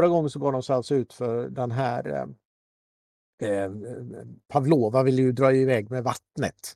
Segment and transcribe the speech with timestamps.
[0.00, 2.26] förra gången så gav de sig alltså ut för den här
[3.42, 3.70] eh, eh,
[4.48, 6.74] Pavlova ville ju dra iväg med vattnet.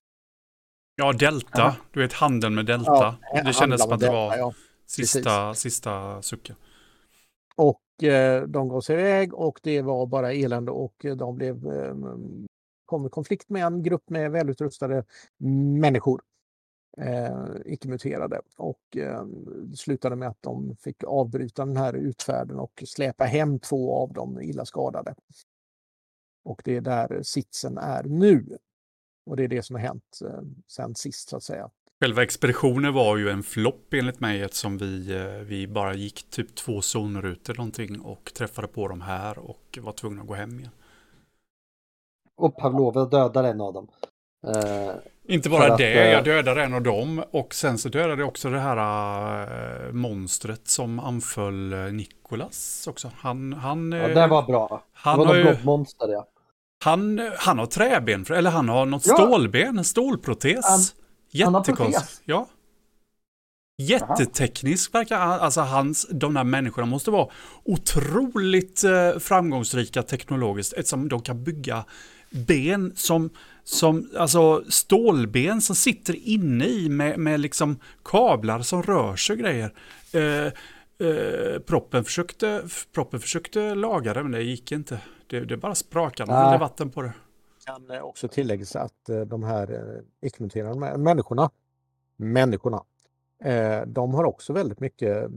[0.97, 1.49] Ja, Delta.
[1.53, 1.77] Ja.
[1.93, 3.17] Du vet handeln med Delta.
[3.35, 4.53] Ja, det kändes som att det var ja.
[4.87, 6.57] sista, sista sucken.
[7.57, 11.67] Och eh, de gav sig iväg och det var bara elände och eh, de blev
[11.67, 11.95] eh,
[12.85, 15.05] kom i konflikt med en grupp med välutrustade
[15.81, 16.21] människor.
[16.97, 18.41] Eh, icke-muterade.
[18.57, 19.25] Och eh,
[19.63, 24.13] det slutade med att de fick avbryta den här utfärden och släpa hem två av
[24.13, 25.15] dem illa skadade.
[26.45, 28.59] Och det är där sitsen är nu.
[29.27, 31.71] Och det är det som har hänt eh, sen sist så att säga.
[32.01, 36.55] Själva expeditionen var ju en flopp enligt mig eftersom vi, eh, vi bara gick typ
[36.55, 40.73] två zonrutor någonting och träffade på dem här och var tvungna att gå hem igen.
[42.37, 43.89] Och Pavlova dödar en av dem.
[44.47, 44.95] Eh,
[45.29, 48.29] Inte bara att, det, eh, jag dödade en av dem och sen så dödade jag
[48.29, 48.77] också det här
[49.87, 53.11] äh, monstret som anföll Nikolas också.
[53.17, 54.85] Han, han, ja, det var bra.
[54.93, 56.27] han, det har var ju, något blobmonster ja.
[56.85, 59.15] han, han har träben, eller han har något Ja.
[59.15, 60.65] stålben, en stålprotes.
[60.65, 62.23] Han- har Jättekonstigt.
[62.25, 62.47] Ja.
[63.79, 67.29] Jätteteknisk verkar han- alltså hans, de där människorna måste vara
[67.65, 71.85] otroligt eh, framgångsrika teknologiskt eftersom de kan bygga
[72.31, 73.31] ben som,
[73.65, 79.39] som alltså stålben som sitter inne i med, med liksom kablar som rör sig och
[79.41, 79.75] grejer.
[80.13, 80.53] Eh,
[81.09, 82.63] eh, proppen, försökte,
[82.95, 85.01] proppen försökte laga det men det gick inte.
[85.27, 86.53] Det, det bara sprakade, Nej.
[86.53, 87.13] det vatten på det.
[87.67, 91.51] kan eh, också tilläggas att eh, de här eh, icke-muterade mä- människorna,
[92.17, 92.83] människorna,
[93.87, 95.31] de har också väldigt mycket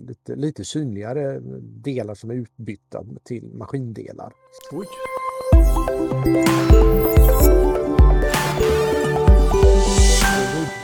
[0.00, 4.32] lite, lite synligare delar som är utbytta till maskindelar.
[4.72, 4.86] Oj.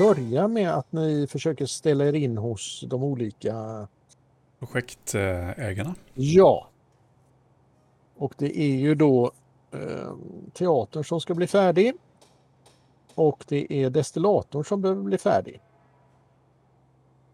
[0.01, 3.89] Vi börjar med att ni försöker ställa er in hos de olika
[4.59, 5.95] Projektägarna.
[6.15, 6.69] Ja.
[8.17, 9.33] Och det är ju då
[9.71, 10.15] eh,
[10.53, 11.95] teatern som ska bli färdig.
[13.15, 15.61] Och det är destillatorn som behöver bli färdig.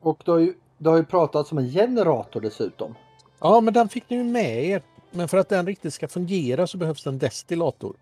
[0.00, 2.94] Och det har, ju, det har ju pratats om en generator dessutom.
[3.40, 4.82] Ja, men den fick ni ju med er.
[5.10, 7.96] Men för att den riktigt ska fungera så behövs det en destillator.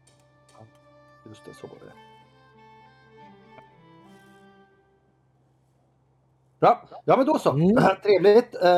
[1.27, 2.04] Just det, så var det.
[6.65, 7.51] Bra, ja men då så.
[7.51, 7.77] Mm.
[8.03, 8.55] Trevligt.
[8.63, 8.71] Eh,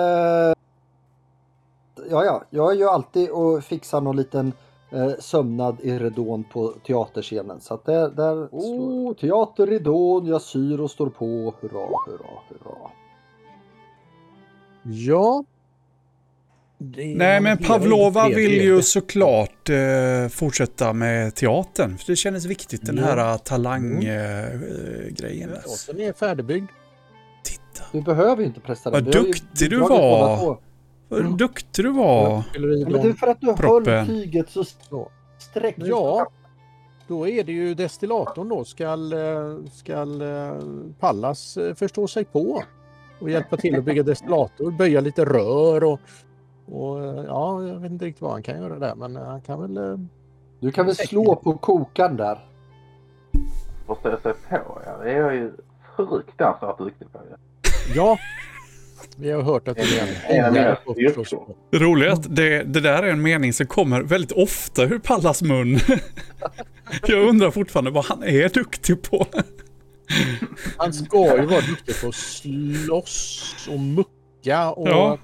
[2.10, 4.52] ja, ja, jag är ju alltid och fixar någon liten
[4.91, 7.60] eh, sömnad i ridån på teaterscenen.
[7.60, 11.54] Så att där, där oh, teaterridån, jag syr och står på.
[11.60, 12.91] Hurra, hurra, hurra.
[14.82, 15.44] Ja.
[17.16, 21.98] Nej, men Pavlova vill ju såklart eh, fortsätta med teatern.
[21.98, 23.04] För det kändes viktigt, den Ja.
[23.04, 25.50] här talanggrejen.
[25.50, 26.68] Teatern är färdigbyggd.
[27.92, 29.12] Du behöver ju inte pressa Vad den.
[29.12, 30.58] Ju duktig du var.
[31.08, 32.28] vad duktig du var.
[32.28, 33.94] Ja, men det är för att du Proppen.
[33.94, 34.64] höll tyget så
[35.38, 35.78] sträckt.
[35.78, 36.26] Ja,
[37.08, 38.64] då är det ju destillatorn då.
[38.64, 40.58] Skall, eh, skall eh,
[41.00, 42.62] Pallas eh, förstå sig på
[43.19, 46.00] och hjälpa till att bygga destillator, böja lite rör och,
[46.66, 50.08] och ja, jag vet inte riktigt vad han kan göra där, men han kan väl...
[50.60, 52.38] Du kan väl slå på kokaren där.
[53.86, 54.97] Förstå sig på, ja.
[55.03, 55.53] Det är jag ju
[55.97, 57.18] fruktansvärt duktig på.
[57.30, 57.36] Ja.
[57.94, 58.19] Ja,
[59.16, 59.98] vi har hört att det
[60.28, 60.54] är En.
[61.70, 64.98] Det roliga är att det, det där är en mening som kommer väldigt ofta ur
[64.98, 65.78] Pallas mun.
[67.06, 69.26] Jag undrar fortfarande vad han är duktig på.
[70.76, 74.88] Han ska ju vara duktig på att slåss och mucka och...
[74.88, 75.18] Ja.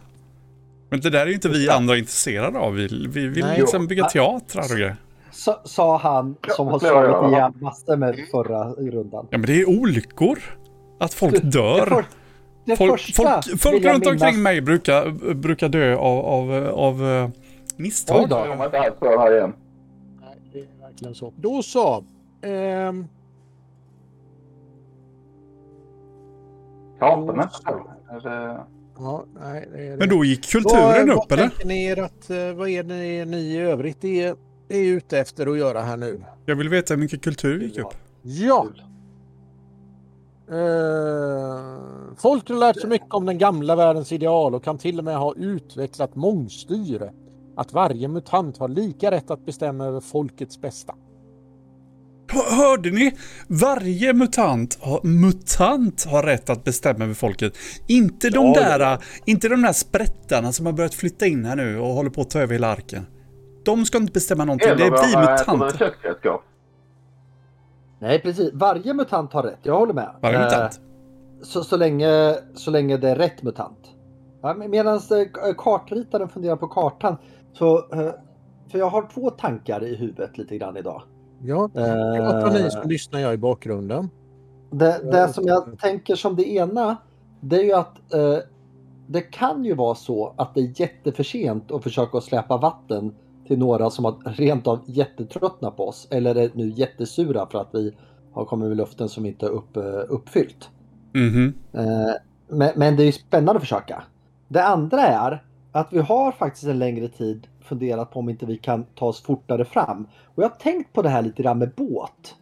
[0.90, 2.74] Men det där är ju inte vi andra intresserade av.
[2.74, 3.60] Vi, vi vill Nej.
[3.60, 4.96] liksom bygga teatrar och grejer.
[5.64, 9.26] Sa, han som har slagit ihjäl massor med förra rundan.
[9.30, 10.38] Ja men det är olyckor.
[11.00, 12.04] Att folk dör.
[12.64, 17.04] Det Folk, första folk, folk runt minnas- omkring mig brukar, brukar dö av, av, av
[17.06, 17.28] eh,
[17.76, 18.22] misstag.
[18.22, 18.36] Oj då.
[18.36, 19.52] Jag kommer inte alls på det här igen.
[20.20, 21.32] Nej, det är verkligen så.
[21.36, 22.04] Då så.
[22.42, 23.06] Ehm,
[27.00, 27.24] ja,
[29.40, 29.96] nej, det är det.
[29.96, 31.64] Men då gick kulturen vad, upp vad eller?
[31.64, 34.36] ni er att, eh, vad är det ni i övrigt är,
[34.68, 36.24] är ute efter att göra här nu?
[36.46, 37.94] Jag vill veta hur mycket kultur gick upp.
[38.22, 38.66] Ja.
[40.52, 45.04] Eh, folk har lärt sig mycket om den gamla världens ideal och kan till och
[45.04, 47.12] med ha utvecklat mångstyre.
[47.56, 50.94] Att varje mutant har lika rätt att bestämma över folkets bästa.
[52.32, 53.12] Hör- Hörde ni?
[53.48, 57.52] Varje mutant har, mutant har rätt att bestämma över folket.
[57.88, 61.78] Inte de Ja, där, inte de där sprättarna som har börjat flytta in här nu
[61.78, 63.06] och håller på att ta över hela arken.
[63.64, 64.68] De ska inte bestämma någonting.
[64.76, 65.78] Det är vi våra mutanter.
[65.78, 66.42] köksredskap.
[68.02, 68.50] Nej, precis.
[68.52, 69.58] Varje mutant har rätt.
[69.62, 70.10] Jag håller med.
[70.20, 70.80] Varje Eh, mutant.
[71.42, 73.78] så, så, länge, så länge det är rätt mutant.
[74.68, 77.16] Medan eh, kartritaren funderar på kartan
[77.52, 77.76] så...
[77.76, 78.10] eh,
[78.70, 81.02] För jag har två tankar i huvudet lite grann idag.
[81.42, 84.10] Ja, pratar ni Eh, så lyssnar jag i bakgrunden.
[84.70, 86.96] Det, det som jag tänker som det ena,
[87.40, 88.38] det är ju att eh,
[89.06, 93.14] det kan ju vara så att det är jätteför sent att försöka att släppa vatten
[93.46, 97.68] till några som har rent av jättetröttnat på oss eller är nu jättesura för att
[97.72, 97.92] vi
[98.32, 100.70] har kommit med luften som inte är upp, eh, uppfyllt.
[101.12, 101.54] Mhm.
[101.72, 102.14] Eh,
[102.48, 104.02] men, men det är ju spännande att försöka.
[104.48, 108.58] Det andra är att vi har faktiskt en längre tid funderat på om inte vi
[108.58, 110.06] kan ta oss fortare fram.
[110.34, 112.34] Och jag har tänkt på det här lite grann med båt.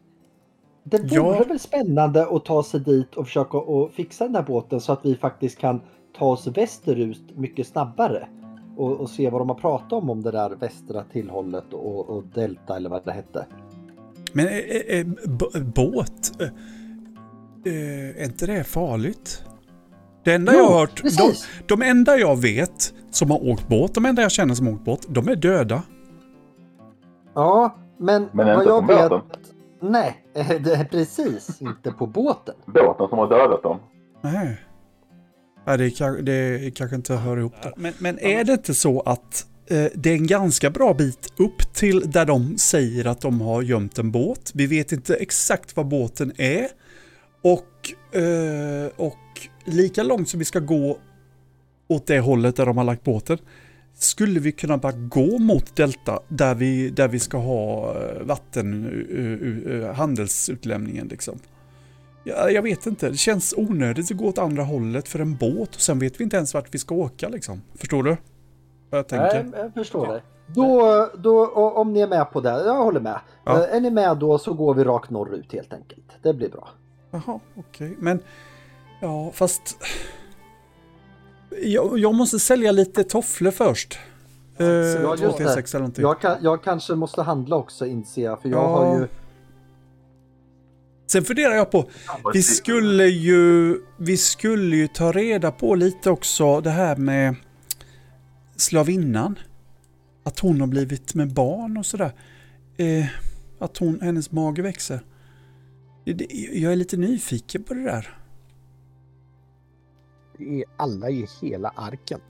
[0.84, 1.44] Det vore Ja.
[1.48, 5.04] väl spännande att ta sig dit och försöka att fixa den här båten så att
[5.04, 5.80] vi faktiskt kan
[6.18, 8.28] ta oss västerut mycket snabbare.
[8.80, 12.24] Och, och se vad de har pratat om om det där västra tillhållet och, och
[12.24, 13.46] delta eller vad det hette.
[14.32, 14.54] Men eh,
[14.98, 15.06] eh,
[15.62, 16.40] båt?
[17.64, 19.44] Eh, är inte det farligt?
[20.24, 21.34] Det enda Jo, jag har hört, de,
[21.66, 24.84] de enda jag vet som har åkt båt, de enda jag känner som har åkt
[24.84, 25.82] båt, de är döda.
[27.34, 29.10] Ja, men, Men vad jag vet...
[29.10, 29.20] båten.
[29.80, 32.54] Nej, det är precis inte på båten.
[32.66, 33.78] Båten som har dödat dem.
[34.20, 34.60] Nej.
[35.66, 37.72] Nej, det, kan, det kanske inte hör ihop det.
[37.76, 41.74] Men, men är det inte så att eh, det är en ganska bra bit upp
[41.74, 44.50] till där de säger att de har gömt en båt.
[44.54, 46.68] Vi vet inte exakt vad båten är.
[47.42, 50.98] Och, eh, och lika långt som vi ska gå
[51.88, 53.38] åt det hållet där de har lagt båten
[54.02, 58.84] skulle vi kunna bara gå mot Delta där vi, där vi ska ha eh, vatten,
[58.84, 61.38] uh, uh, handelsutlämningen liksom.
[62.24, 65.74] Ja, jag vet inte, det känns onödigt att gå åt andra hållet för en båt
[65.74, 67.62] och sen vet vi inte ens vart vi ska åka liksom.
[67.74, 68.16] Förstår du?
[68.90, 69.42] Vad jag tänker?
[69.42, 70.22] Nej, jag förstår dig.
[70.46, 73.20] Då, då, om ni är med på det, jag håller med.
[73.44, 73.64] Ja.
[73.68, 76.04] Eh, Är ni med då så går vi rakt norrut helt enkelt.
[76.22, 76.68] Det blir bra.
[77.10, 77.96] Jaha, okej.
[77.98, 78.20] Men,
[79.00, 79.76] ja, fast...
[81.62, 83.98] Jag, jag måste sälja lite tofflor först.
[84.58, 85.52] Eh, ja, just 2 till det.
[85.52, 86.02] 6 eller någonting.
[86.02, 88.66] Jag, kan, jag kanske måste handla också inser jag, för jag Ja.
[88.78, 89.06] har ju...
[91.10, 91.90] Sen funderar jag på,
[92.32, 97.36] vi skulle ju, vi skulle ju ta reda på lite också det här med
[98.56, 99.38] slavinnan.
[100.22, 102.12] Att hon har blivit med barn och sådär.
[102.76, 103.06] Eh,
[103.58, 105.00] att hon, hennes mage växer.
[106.52, 108.18] Jag är lite nyfiken på det där.
[110.38, 112.20] Det är alla i hela arken.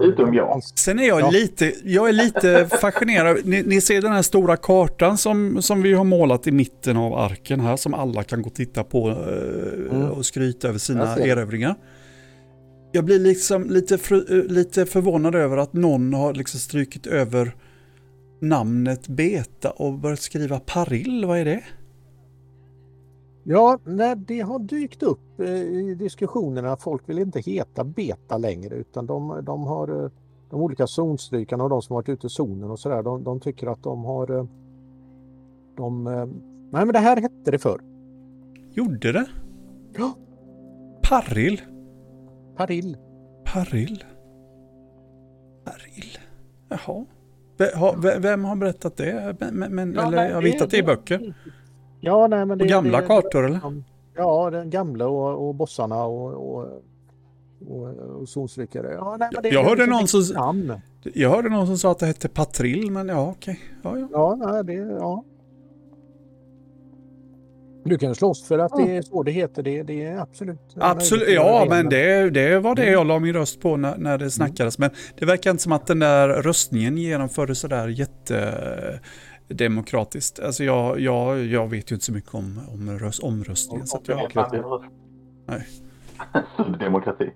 [0.00, 0.62] Utom jag.
[0.64, 1.30] Sen är jag Ja.
[1.30, 3.36] lite, jag är lite fascinerad.
[3.44, 7.14] Ni, ni ser den här stora kartan som, som vi har målat i mitten av
[7.14, 10.10] arken här som alla kan gå och titta på eh, Mm.
[10.10, 11.74] och skryta över sina erövringar.
[12.92, 17.54] Jag blir liksom lite, eh, lite förvånad över att någon har liksom strukit över
[18.40, 21.24] namnet Beta och börjat skriva Parill.
[21.24, 21.60] Vad är det?
[23.48, 26.76] Ja, nej, det har dykt upp eh, i diskussionerna.
[26.76, 30.10] Folk vill inte heta beta längre utan de, de har eh,
[30.50, 33.02] de olika zonstrykarna och de som varit ute i zonen och sådär.
[33.02, 34.38] De, de tycker att de har...
[34.38, 34.44] eh,
[35.76, 36.04] De,
[36.72, 37.80] nej men det här hette det för.
[38.70, 39.26] Gjorde det?
[39.98, 40.14] Ja.
[41.10, 41.60] Parill?
[42.56, 42.96] Parill.
[43.44, 44.04] Parill?
[45.64, 46.18] Parill?
[46.68, 47.04] Jaha.
[47.58, 49.36] V- ha- v- Vem har berättat det?
[49.52, 51.34] Men, men, Ja, eller nej, har hittat det i det- böcker?
[52.06, 52.64] Ja, nej men det...
[52.64, 53.60] På gamla det, kartor eller?
[54.16, 56.82] Ja, den gamla och, och bossarna och, och,
[57.68, 57.88] och,
[58.20, 58.92] och zonstrykare.
[58.94, 60.72] Ja, nej, men det Jag hörde någon som- Namn.
[61.14, 63.60] Jag hörde någon som sa att det hette Patrill, men ja okej.
[63.82, 64.08] Ja, ja.
[64.12, 64.72] Ja, nej, det...
[64.74, 65.24] Ja.
[67.84, 69.62] Du kan slåss för att det är så det heter.
[69.62, 70.58] Det, det är absolut...
[70.76, 74.30] Absolut, ja men det, det var det jag la min röst på när, när det
[74.30, 74.78] snackades.
[74.78, 77.88] Men det verkar inte som att den där röstningen genomfördes sådär
[79.48, 80.40] jättedemokratiskt.
[80.40, 83.86] Alltså jag, jag, jag vet ju inte så mycket om, om röst, omröstningen.
[83.86, 84.32] Så att jag,
[85.46, 85.66] Nej.
[86.80, 87.30] Demokrati.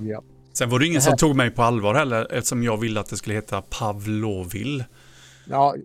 [0.00, 0.22] Ja.
[0.52, 3.16] sen var det ingen som tog mig på allvar heller eftersom jag ville att det
[3.16, 4.84] skulle heta Pavlovil.
[5.44, 5.74] Ja,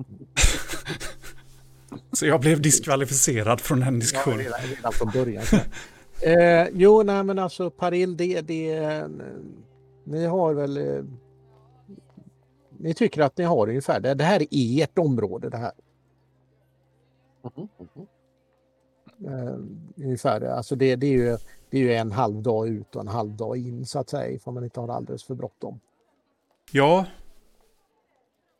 [2.14, 4.40] Så jag blev diskvalificerad från den ja diskussionen.
[4.40, 5.44] redan, redan från början.
[6.22, 9.04] Eh, jo, nej men alltså Parill, det, det...
[10.04, 11.06] Ni har väl...
[12.82, 14.14] Ni tycker att ni har ungefär det.
[14.14, 15.72] Det här är ert område det här.
[17.56, 17.68] Mhm.
[19.28, 19.56] Eh,
[20.06, 20.42] ungefär.
[20.42, 21.38] Alltså det, det, är ju,
[21.70, 24.30] det är ju en halv dag ut och en halv dag in så att säga.
[24.32, 25.80] Ifall man inte har alldeles för bråttom.
[26.72, 27.06] Ja.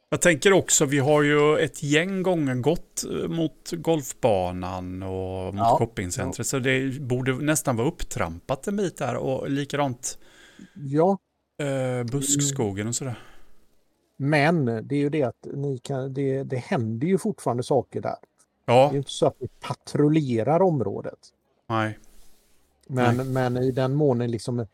[0.10, 5.56] Jag tänker också, vi har ju ett gäng gånger gått eh, mot golfbanan och mot
[5.56, 5.76] Ja.
[5.80, 6.48] shoppingcentret.
[6.48, 9.16] Så det borde nästan vara upptrampat en bit där.
[9.16, 10.20] Och likadant
[10.76, 11.18] Ja,
[11.62, 13.20] eh, buskskogen och sådär.
[14.22, 18.10] Men det är ju det att ni kan, det, det händer ju fortfarande saker där.
[18.66, 21.20] Det Ja, är ju inte så att ni patrullerar området.
[21.68, 22.00] nej.
[22.88, 24.66] Men, men i den mån ni liksom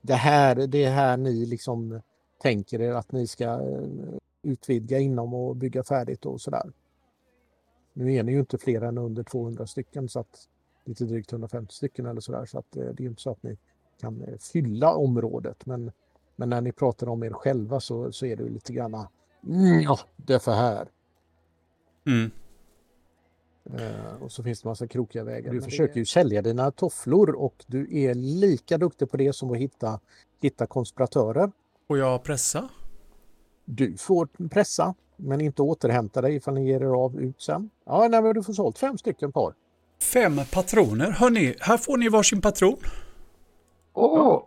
[0.00, 2.00] det här, det är här ni liksom
[2.42, 3.88] tänker er att ni ska eh,
[4.42, 6.72] utvidga inom och bygga färdigt och sådär.
[7.92, 10.48] Nu är ni ju inte fler än under 200 stycken så att
[10.84, 13.58] lite drygt 150 stycken eller sådär så att eh, det är inte så att ni
[14.00, 15.92] kan eh, fylla området men,
[16.36, 19.08] men när ni pratar om er själva så, så är det lite granna
[19.46, 20.88] mm, ja, det är för här.
[22.06, 22.30] Mm.
[23.72, 25.52] Eh, och så finns det massa krokiga vägar.
[25.52, 29.58] Du försöker ju sälja dina tofflor och du är lika duktig på det som att
[29.58, 30.00] hitta,
[30.42, 31.52] hitta konspiratörer.
[31.86, 32.68] Och jag pressa?
[33.64, 37.70] Du får pressa, men inte återhämta dig ifall ni ger er av ut sen.
[37.86, 39.54] Ja, nej, men du får sålt fem stycken par.
[40.12, 41.10] Fem patroner.
[41.10, 42.78] Hörni, här får ni varsin patron.
[43.94, 44.42] Åh,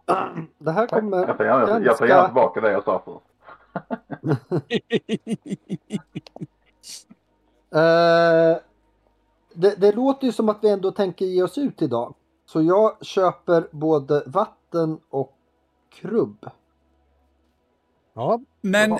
[0.57, 2.25] det här kommer Jag tar gärna, jag tar gärna ganska...
[2.25, 3.25] tillbaka det jag sa först.
[7.71, 8.57] Eh,
[9.53, 12.15] det, det låter ju som att vi ändå tänker ge oss ut idag.
[12.45, 15.33] Så jag köper både vatten och
[16.01, 16.49] krubb.
[18.13, 18.99] ja, Men Jaha.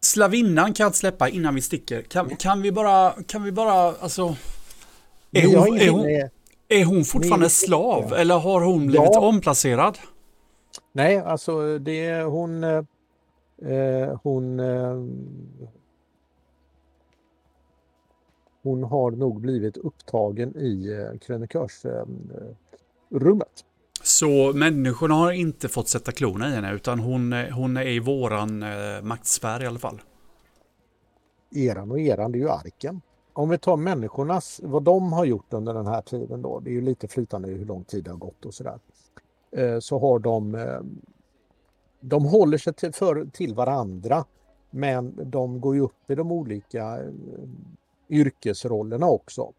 [0.00, 2.02] slavinnan kan jag inte släppa innan vi sticker.
[2.02, 4.36] Kan, kan vi bara, kan vi bara, alltså...
[5.32, 6.30] Är hon, är hon,
[6.68, 9.20] är hon fortfarande slav eller har hon blivit Ja.
[9.28, 9.98] omplacerad?
[10.92, 12.64] Nej, alltså det är hon...
[12.64, 12.82] eh,
[13.62, 14.60] Eh, hon...
[14.60, 15.02] Eh,
[18.62, 22.30] hon har nog blivit upptagen i eh, krönikörsrummet.
[23.10, 23.64] Eh, rummet.
[24.02, 27.98] Så människorna har inte fått sätta klorna i henne utan hon, är- hon är i
[27.98, 30.00] våran eh, maktsfär i alla fall.
[31.54, 33.00] eran och eran, det är ju arken.
[33.36, 36.72] Om vi tar människornas, vad de har gjort under den här tiden då, det är
[36.72, 38.78] ju lite flytande hur lång tid det har gått och sådär.
[39.50, 40.80] Eh, så har de, eh,
[42.00, 44.24] de håller sig till, för, till varandra
[44.70, 47.10] men de går ju upp i de olika eh,
[48.08, 49.52] yrkesrollerna också.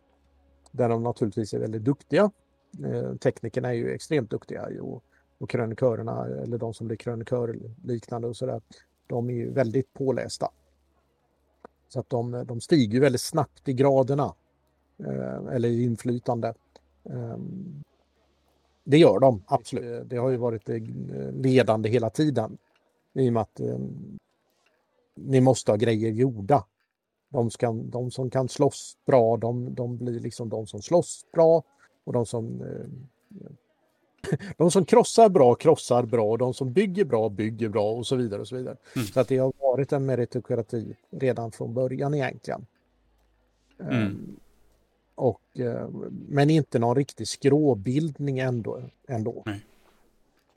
[0.72, 2.32] Där de naturligtvis är väldigt duktiga.
[3.20, 5.04] Teknikerna är ju extremt duktiga och,
[5.38, 8.62] och krönikörerna, eller de som blir krönikörliknande och sådär,
[9.08, 10.50] de är ju väldigt pålästa.
[11.90, 14.34] Så att de, de stiger ju väldigt snabbt i graderna.
[15.00, 16.54] Eh, eller i inflytande.
[17.04, 17.38] Eh,
[18.84, 20.10] det gör de, absolut.
[20.10, 20.82] Det har ju varit eh,
[21.34, 22.58] ledande hela tiden.
[23.14, 23.80] I och med att eh,
[25.16, 26.66] ni måste ha grejer gjorda.
[27.30, 31.64] De, ska, de som kan slåss bra, de, de blir liksom de som slåss bra.
[32.04, 33.50] Och de som, eh,
[34.58, 36.38] de som krossar bra, krossar bra.
[36.38, 38.42] De som bygger bra, bygger bra och så vidare.
[38.42, 38.78] och Så vidare.
[38.96, 39.08] Mm.
[39.08, 42.66] Så att det har varit en meritokrati redan från början egentligen.
[43.80, 43.94] Mm.
[43.94, 44.36] Ehm,
[45.16, 48.82] och, eh, men inte någon riktig skråbildning ändå.
[49.08, 49.44] ändå.
[49.46, 49.66] Nej.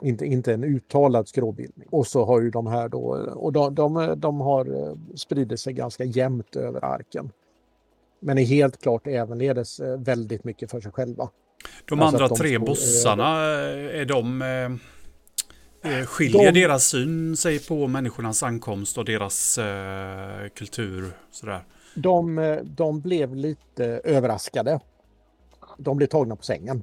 [0.02, 1.88] Inte, inte en uttalad skråbildning.
[1.90, 3.00] Och så har ju de här då,
[3.34, 7.32] och de, de, de har eh, spridit sig ganska jämnt över arken.
[8.20, 11.30] Men är helt klart ävenledes eh, väldigt mycket för sig själva.
[11.84, 14.42] De Alltså andra de tre bossarna, eh, är de...
[14.42, 21.12] Eh, eh, skiljer De- deras syn sig på människornas ankomst och deras eh, kultur?
[21.30, 21.64] Sådär.
[21.94, 24.80] De, eh, de blev lite överraskade.
[25.78, 26.82] De blev tagna på sängen.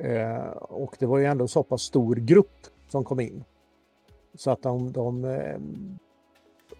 [0.00, 3.44] Eh, och det var ju ändå så pass stor grupp som kom in.
[4.34, 5.24] Så att de, de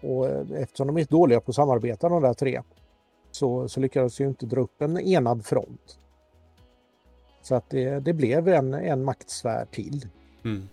[0.01, 2.61] och eftersom de är dåliga på att samarbeta de där tre
[3.31, 5.99] så, så lyckades ju inte dra upp en enad front.
[7.47, 10.07] Så att det, det blev en, en maktsfär till.
[10.45, 10.67] Mm.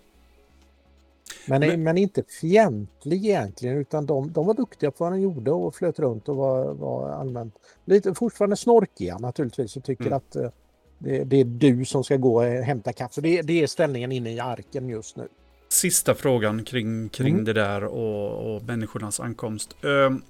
[1.47, 5.51] Men, Men- men inte fientlig egentligen utan de, de var duktiga på vad de gjorde
[5.51, 7.53] och flöt runt och var, var allmänt
[7.85, 10.17] lite fortfarande snorkiga naturligtvis och tycker Mm.
[10.17, 10.49] att eh,
[10.99, 13.21] det, det är du som ska gå och hämta kaffe.
[13.21, 15.27] Det, det är ställningen inne i arken just nu.
[15.69, 17.45] Sista frågan kring, kring Mm.
[17.45, 19.75] det där och, och människornas ankomst.
[19.83, 20.21] Ehm,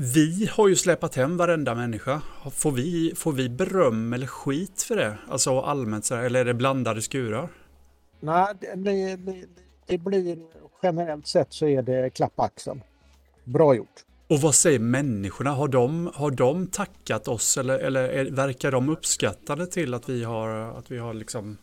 [0.00, 2.22] vi har ju släpat hem varenda människa.
[2.52, 5.18] Får vi, får vi beröm eller skit för det?
[5.28, 7.48] Alltså allmänt så här, eller är det blandade skurar?
[8.20, 9.46] Nej, det, det,
[9.86, 10.38] det, blir
[10.82, 12.82] generellt sett så är det klapp på axeln.
[13.44, 14.04] Bra gjort.
[14.28, 15.50] Och vad säger människorna?
[15.50, 20.24] Har de, har de tackat oss eller, eller är, verkar de uppskattade till att vi
[20.24, 21.56] har, att vi har liksom...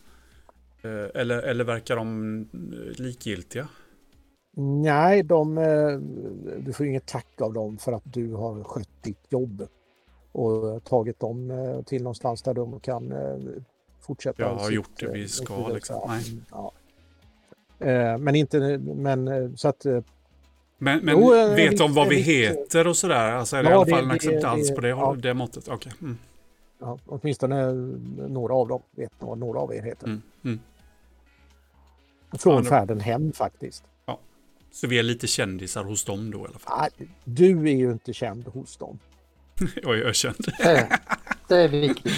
[0.82, 2.48] eh, Eller, eller verkar de
[2.96, 3.68] likgiltiga?
[4.58, 5.92] Nej, de, eh,
[6.60, 9.68] du får inget tack av dem för att du har skött ditt jobb
[10.32, 13.38] och tagit dem eh, till någonstans där de kan eh,
[14.00, 14.42] fortsätta.
[14.44, 16.02] Jag har sitt, gjort det vi ska, liksom.
[16.08, 16.24] Nej.
[16.52, 16.72] Ja.
[18.20, 19.86] Men inte, men så att
[20.78, 23.32] Men, men Jo, vet de vad vi heter och sådär?
[23.32, 25.16] Alltså är det Ja, i alla fall en acceptans det- på det, ja.
[25.20, 25.68] det måttet?
[25.68, 25.92] Okej.
[26.02, 26.18] Mm.
[26.80, 27.72] ja, åtminstone
[28.28, 30.08] några av dem vet vad några av er heter.
[30.08, 30.22] Mm.
[30.44, 30.60] Mm.
[32.38, 33.84] Från färden hem faktiskt.
[34.76, 36.80] Så vi är lite kändisar hos dem då i alla fall.
[36.80, 36.90] Ah,
[37.24, 39.00] Du är ju inte känd hos dem.
[39.84, 40.52] Jag kände.
[40.58, 41.00] Det,
[41.48, 42.14] det är viktigt.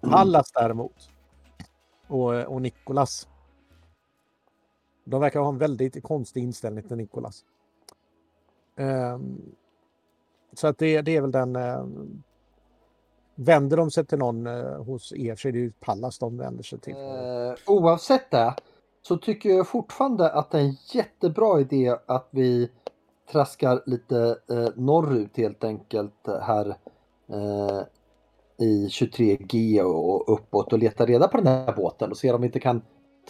[0.00, 1.10] Pallas däremot.
[2.06, 3.28] och, och Nikolas.
[5.04, 7.44] De verkar ha en väldigt konstig inställning till Nikolas.
[8.76, 9.42] Ehm,
[10.52, 11.56] så att det, det är väl den...
[11.56, 11.84] eh,
[13.34, 16.62] vänder de sig till någon eh, hos er så är det ju Pallas de vänder
[16.62, 16.94] sig till.
[16.94, 18.54] Eh, oavsett det
[19.02, 22.70] så tycker jag fortfarande att det är en jättebra idé att vi
[23.32, 26.76] traskar lite eh, norrut helt enkelt här
[27.28, 27.82] eh,
[28.58, 32.46] i 23G och uppåt och letar reda på den här båten och ser om vi
[32.46, 32.82] inte kan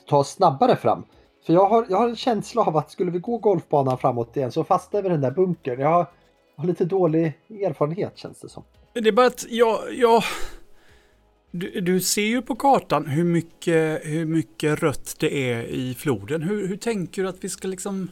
[0.08, 1.04] ta oss snabbare fram.
[1.46, 4.52] För jag har, jag har en känsla av att skulle vi gå golfbanan framåt igen
[4.52, 5.80] så fastnar vi i den där bunkern.
[5.80, 6.06] Jag har,
[6.56, 8.62] har lite dålig erfarenhet känns det som.
[8.92, 9.78] Det är bara att jag...
[9.92, 10.22] jag
[11.50, 16.42] du, du ser ju på kartan hur mycket, hur mycket rött det är i floden.
[16.42, 18.10] Hur, hur tänker du att vi ska liksom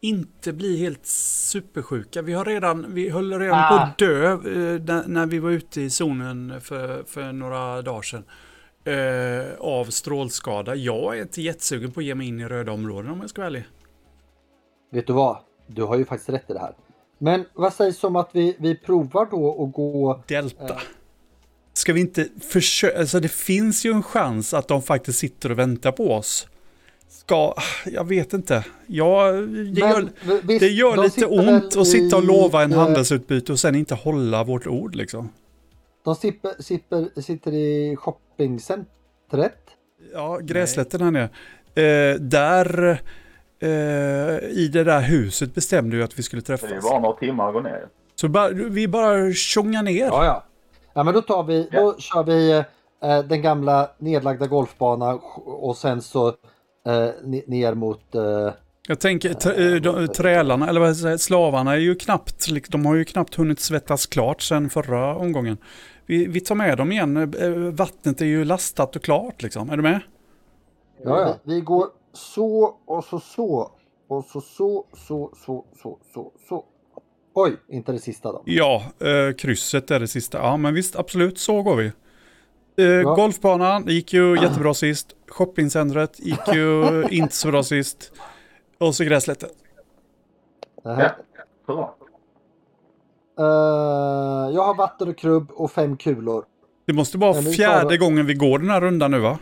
[0.00, 2.22] inte bli helt supersjuka?
[2.22, 3.80] Vi har redan, vi höll redan på Ah.
[3.82, 4.38] att dö eh,
[4.82, 8.24] när, när vi var ute i zonen för, för några dagar sedan.
[8.84, 10.74] Eh, av strålskada.
[10.74, 13.40] Jag är inte jättesugen på att ge mig in i röda områden om jag ska
[13.40, 13.64] vara ärlig.
[14.92, 15.36] Vet du vad?
[15.66, 16.74] Du har ju faktiskt rätt i det här.
[17.18, 20.22] Men vad sägs om att vi, vi provar då att gå...
[20.26, 20.76] Delta.
[21.76, 25.58] Ska vi inte försöka, alltså det finns ju en chans att de faktiskt sitter och
[25.58, 26.48] väntar på oss.
[27.08, 27.54] Ska,
[27.86, 28.64] jag vet inte.
[28.86, 32.72] Ja, det gör, Men, visst, det gör de lite ont att sitta och lova en
[32.72, 35.28] eh, handelsutbyte och sen inte hålla vårt ord liksom.
[36.04, 39.58] De sitter, sitter, sitter i shoppingcentret.
[40.12, 41.28] Ja, gräslätten här nere.
[41.74, 43.00] Eh, där,
[43.60, 43.68] eh,
[44.50, 46.82] i det där huset bestämde vi att vi skulle Det träffas.
[46.82, 47.86] bara några timmar att gå ner.
[48.14, 50.06] Så bara, vi bara tjongar ner.
[50.06, 50.46] Ja, ja.
[50.96, 52.50] Ja, men då tar vi, då kör vi
[53.02, 56.32] eh, den gamla nedlagda golfbanan och sen så eh,
[57.24, 58.14] ne- ner mot...
[58.14, 58.50] Eh,
[58.88, 62.94] Jag tänker, t- eh, de, trälarna, eller vad säger slavarna är ju knappt, de har
[62.94, 65.58] ju knappt hunnit svettas klart sen förra omgången.
[66.06, 69.76] Vi, vi tar med dem igen, Eh, vattnet är ju lastat och klart liksom, är
[69.76, 70.00] du med?
[71.04, 71.34] ja, ja.
[71.42, 73.70] Vi går så och så så.
[74.08, 76.64] Och så så så så så så så.
[77.38, 78.42] Oj, inte det sista då.
[78.44, 80.38] Ja, eh, krysset är det sista.
[80.38, 81.92] Ja, men visst, absolut, så går vi.
[82.84, 85.08] Eh, Golfbanan det gick ju jättebra sist.
[85.28, 88.12] Shoppingcentret gick ju inte så bra sist.
[88.78, 89.48] Och så gräslätten.
[90.84, 90.90] Det.
[90.90, 91.10] Ja,
[91.66, 91.96] bra.
[93.38, 96.44] Eh, jag har vatten och krubb och fem kulor.
[96.86, 99.38] Det måste vara Ja, tar fjärde vi- gången vi går den här rundan nu va?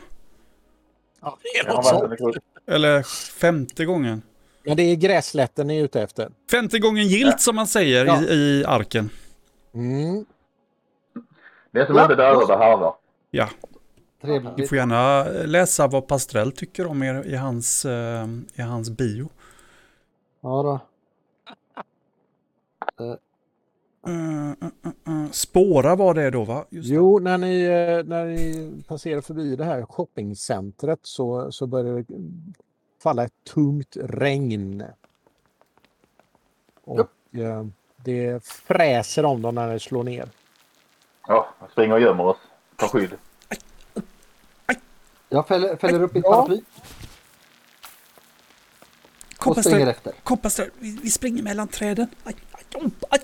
[1.21, 1.39] Ja,
[2.67, 2.73] det.
[2.73, 3.03] Eller
[3.41, 4.23] femte gången.
[4.67, 6.31] Men det är gräslätten ni är ute efter.
[6.51, 8.23] Femte gången gilt som man säger Ja.
[8.23, 9.11] i, i arken.
[9.75, 10.25] Mm.
[11.71, 12.95] Det är som Ja, inte dödar harvar.
[13.31, 13.49] Ja,
[14.21, 14.69] du Trevligt.
[14.69, 19.29] får gärna läsa vad Pastrell tycker om er i hans, eh, i hans bio.
[20.41, 20.81] Ja då.
[23.05, 23.17] Uh,
[24.09, 25.31] uh, uh, uh.
[25.31, 26.65] Spåra var det då va?
[26.71, 26.95] Just det.
[26.95, 32.05] Jo, när ni, eh, när ni passerar förbi det här shoppingcentret så, så börjar det
[33.05, 34.85] falla ett tungt regn.
[36.85, 37.01] Och
[37.35, 40.29] eh, det fräser om dem när det slår ner.
[41.27, 42.37] Ja, jag springer och gömmer oss.
[42.77, 43.11] Ta skydd.
[45.29, 46.31] Jag fäller, fäller upp mitt Ja.
[46.31, 46.63] paraply
[49.47, 50.13] och springer efter.
[50.23, 50.71] kom Pastrell.
[50.79, 52.07] Vi, vi springer mellan träden.
[52.25, 53.21] Aj, aj, aj.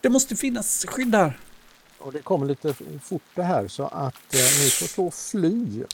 [0.00, 1.38] Det måste finnas skydd där.
[1.98, 5.84] Och det kommer lite fort det här så att eh, ni får och fly.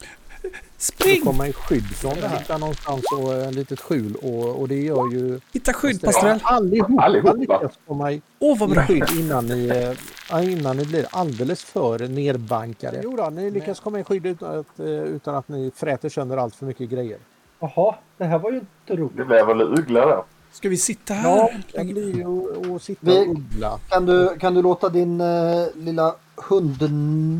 [0.79, 1.21] Spring!
[1.25, 2.39] Då kommer i skydd från det här.
[2.39, 5.41] Hitta någonstans och ett litet skjul och, och det gör ju...
[5.53, 6.39] Hitta skydd Pastrell.
[6.43, 7.33] Allihopa, Allihopa.
[7.33, 8.83] lyckas komma i Åh vad bra.
[8.87, 9.93] skydd innan ni, eh,
[10.31, 13.01] ja, innan ni blir alldeles för nerbankade.
[13.05, 16.37] Jo då, ni lyckas komma i skydd utan att, eh, utan att ni fräter sönder
[16.37, 17.19] allt för mycket grejer.
[17.61, 19.27] Jaha, det här var ju inte Det roligt.
[19.27, 20.23] blev väl uggla där.
[20.53, 21.63] Ska vi sitta Ja, här?
[21.73, 23.79] det blir ju att sitta Vi- och uggla.
[23.89, 26.15] Kan du, kan du låta din eh, lilla
[26.49, 26.77] hund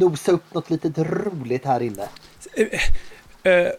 [0.01, 2.09] nosa upp något litet roligt här inne?
[3.43, 3.71] Eh,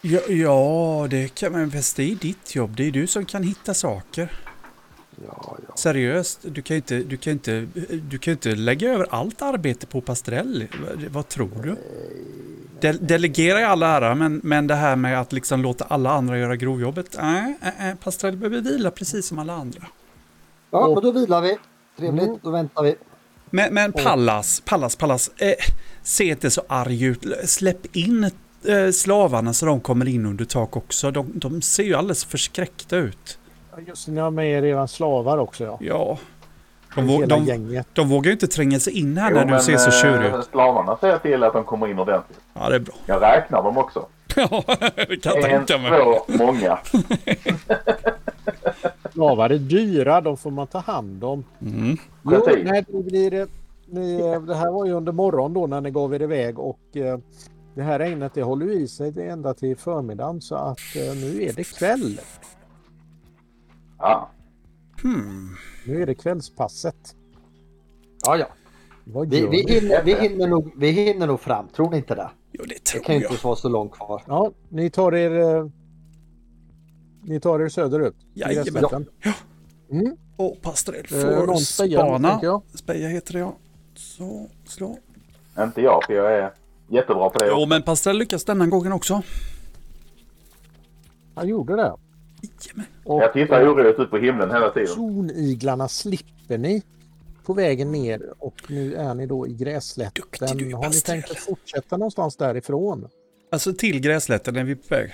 [0.00, 2.76] ja, ja, det kan man fast det är ditt jobb.
[2.76, 4.32] Det är du som kan hitta saker.
[5.26, 5.76] Ja, ja.
[5.76, 7.66] Seriöst, du kan ju inte, du kan inte,
[8.10, 10.66] du kan inte lägga över allt arbete på Pastrell.
[10.86, 11.76] Vad, vad tror du?
[12.80, 16.38] De, delegera i all ära, men, men det här med att liksom låta alla andra
[16.38, 17.16] göra grovjobbet.
[17.22, 19.86] Nej, äh, äh, Pastrell behöver vila precis som alla andra.
[20.70, 21.58] Ja, Och- men då vilar vi.
[21.98, 22.38] Trevligt, Mm.
[22.42, 22.94] då väntar vi.
[23.50, 25.30] Men, men Pallas, Pallas, Pallas.
[25.36, 25.52] Eh,
[26.02, 27.24] se inte så arg ut.
[27.44, 28.30] Släpp in eh,
[28.92, 31.10] slavarna så de kommer in under tak också.
[31.10, 33.38] De, de ser ju alldeles förskräckta ut.
[33.76, 35.78] Ja, Just det, ni har med er era slavar också ja.
[35.80, 36.18] Ja.
[36.94, 37.86] De, vå- Hela de, gänget.
[37.92, 40.30] de vågar ju inte tränga sig in här när Jo, du men, ser så tjurig
[40.32, 40.44] eh, ut.
[40.50, 42.40] Slavarna säger till att de kommer in ordentligt.
[42.54, 42.94] Ja, det är bra.
[43.06, 44.06] Jag räknar dem också.
[44.36, 44.64] Ja,
[45.08, 46.00] det kan jag En, tänka mig.
[46.02, 46.78] två, många.
[49.12, 51.44] Slavar är dyra, de får man ta hand om.
[51.62, 51.96] Mm.
[52.24, 53.46] Jo, nej, det blir, eh,
[53.92, 56.96] ni, eh, det här var ju under morgon då när ni gav er iväg och
[56.96, 57.18] eh,
[57.74, 61.52] det här regnet det håller i sig ända till förmiddagen så att eh, nu är
[61.52, 62.20] det kväll.
[63.98, 64.30] Ja.
[65.02, 65.48] Hmm.
[65.86, 67.14] Nu är det kvällspasset.
[68.26, 68.46] Ja, ja.
[69.04, 72.30] Vad Vi, vi, hinner, vi, hinner nog, vi hinner nog fram, tror ni inte det?
[72.52, 73.32] Jo, det Det tror kan ju jag.
[73.32, 74.22] inte vara så långt kvar.
[74.26, 75.66] Ja, ni tar er eh,
[77.24, 78.16] Ni tar er söderut.
[78.34, 78.64] Jajamän.
[78.64, 79.06] Gräslätten.
[79.24, 79.32] Ja.
[80.36, 82.38] Och Pastrell Eh, får spana.
[82.42, 82.62] jag.
[82.74, 83.56] Speja heter det ja.
[83.94, 84.98] Så, slå.
[85.58, 86.52] Inte jag, för jag är
[86.88, 87.46] jättebra på det.
[87.48, 89.22] Jo, men Pastrell lyckas denna gången också.
[91.34, 91.92] Han gjorde det.
[92.42, 92.86] Jajamän.
[93.04, 94.88] Och Jag tittar oroligt ut på himlen hela tiden.
[94.88, 96.82] Zoniglarna slipper ni
[97.44, 100.22] på vägen ner och nu är ni då i gräslätten.
[100.22, 103.08] Duktig du Har ni tänkt att fortsätta någonstans därifrån?
[103.52, 105.12] Alltså till gräslätten är vi på väg.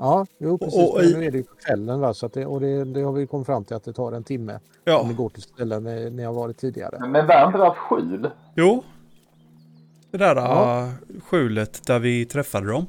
[0.00, 0.78] Ja, jo precis.
[0.90, 2.14] och men i- nu är det på kvällen va?
[2.14, 4.24] Så att det, och det, det har vi kommit fram till att det tar en
[4.24, 6.98] timme om Ja, ni går till ställen ni, ni har varit tidigare.
[7.08, 8.30] Men var inte det skjul?
[8.54, 8.84] jo.
[10.10, 10.82] Det där Ja.
[10.84, 12.86] äh, skjulet där vi träffade dem.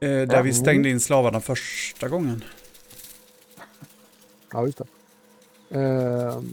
[0.00, 0.42] Eh, där Ja.
[0.42, 2.44] vi stängde in slavarna första gången.
[4.52, 4.84] Ja, just det.
[5.80, 6.44] Ehm,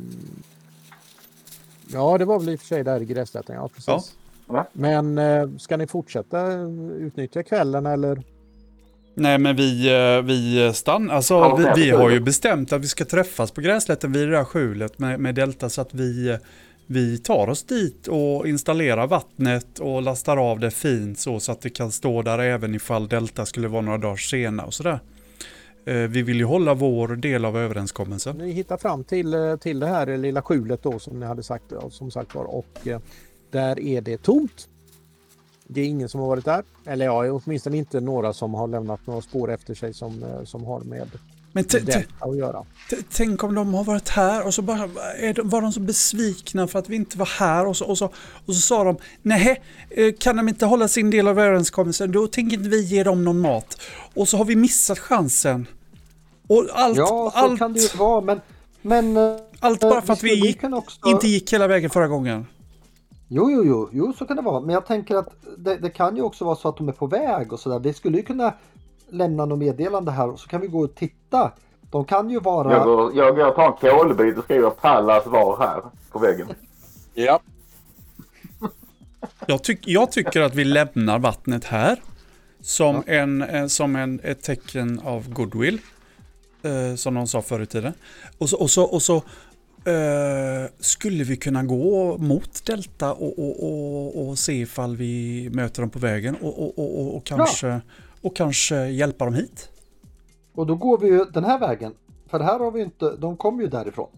[1.88, 3.56] ja, det var väl i och för sig där i gräslätten.
[3.56, 4.16] Ja, precis.
[4.48, 4.68] Ja.
[4.74, 8.24] Men eh, ska ni fortsätta eh, utnyttja kvällen eller?
[9.14, 13.06] Nej men vi, eh, vi stannar, alltså vi, vi har ju bestämt att vi ska
[13.06, 16.38] träffas på gräslätten vid det där skjulet med, med Delta så att vi,
[16.88, 21.62] vi tar oss dit och installerar vattnet och lastar av det fint så, så att
[21.62, 25.00] det kan stå där även ifall Delta skulle vara några dagar sena och sådär.
[25.86, 28.38] Eh, Vi vill ju hålla vår del av överenskommelsen.
[28.38, 31.74] Ni hittar fram till, eh, till det här lilla skjulet då som ni hade sagt,
[31.90, 32.88] som sagt var och
[33.52, 34.68] där är det tomt.
[35.74, 36.64] Det är ingen som har varit där.
[36.86, 40.66] Eller ja, åtminstone inte några som har lämnat några spår efter sig som, eh, som
[40.66, 41.08] har med
[41.52, 42.66] Men detta att göra.
[43.12, 46.68] tänk om de har varit här och så bara, är de, var de så besvikna
[46.68, 48.06] för att vi inte var här och så, och så,
[48.46, 52.28] och så sa de nej, eh, kan de inte hålla sin del av överenskommelsen då
[52.28, 53.82] tänker inte vi ge dem någon mat.
[54.14, 55.68] Och så har vi missat chansen.
[56.48, 58.42] Och allt, Ja, så allt, kan det ju vara, men...
[58.82, 59.18] Men...
[59.18, 61.00] eh, allt bara för att vi kunna också...
[61.06, 62.46] inte gick hela vägen förra gången.
[63.34, 64.60] Jo, jo, jo, jo, så kan det vara.
[64.60, 67.08] Men jag tänker att det, det kan ju också vara så att de är på
[67.08, 67.80] väg och sådär.
[67.80, 68.54] Vi skulle ju kunna
[69.10, 71.52] lämna något meddelande här och så kan vi gå och titta.
[71.92, 72.72] De kan ju vara...
[72.72, 76.48] Jag går, jag går och tar en kolbit och skriver Pallas var här på väggen.
[77.14, 77.40] Ja.
[79.46, 82.00] Jag, tyck, jag tycker att vi lämnar vattnet här
[82.62, 85.80] som, en, eh, som en, ett tecken av goodwill.
[86.64, 87.94] Eh, som de sa förr i tiden.
[88.38, 89.24] Och så, och så, och så
[89.86, 95.82] eh, skulle vi kunna gå mot Delta och, och, och, och se ifall vi möter
[95.82, 97.82] dem på vägen och, och, och, och, och, kanske,
[98.22, 99.70] och kanske hjälpa dem hit.
[100.56, 101.94] Och då går vi ju den här vägen.
[102.30, 103.16] För här har vi inte...
[103.16, 104.10] De kommer ju därifrån.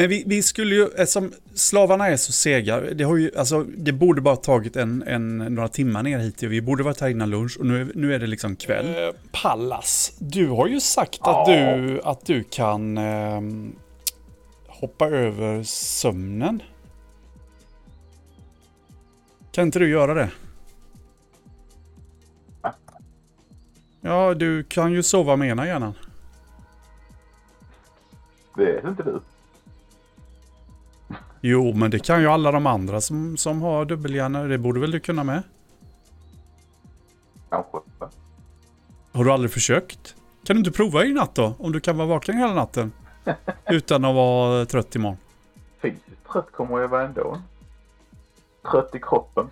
[0.00, 3.92] Men vi, vi skulle ju, eftersom slavarna är så sega, det, har ju, alltså, det
[3.92, 6.42] borde bara tagit en, en, några timmar ner hit.
[6.42, 9.12] Vi borde varit här innan lunch och nu, är- nu är det liksom kväll.
[9.32, 13.72] Pallas, du har ju sagt att, du, att du kan ehm,
[14.80, 16.62] hoppa över sömnen.
[19.52, 20.30] Kan inte du göra det?
[24.00, 25.94] Ja, du kan ju sova med ena hjärnan.
[28.56, 29.20] Vet inte du?
[31.40, 34.48] Jo, men det kan ju alla de andra som, som har dubbelhjärnor.
[34.48, 35.42] Det borde väl du kunna med?
[37.50, 37.78] Kanske.
[39.12, 40.14] Har du aldrig försökt?
[40.44, 41.54] Kan du inte prova i natt då?
[41.58, 42.92] Om du kan vara vaken hela natten?
[43.70, 45.18] Utan att vara trött imorgon.
[45.82, 47.42] Fysiskt trött kommer jag vara ändå.
[48.70, 49.48] Trött i kroppen.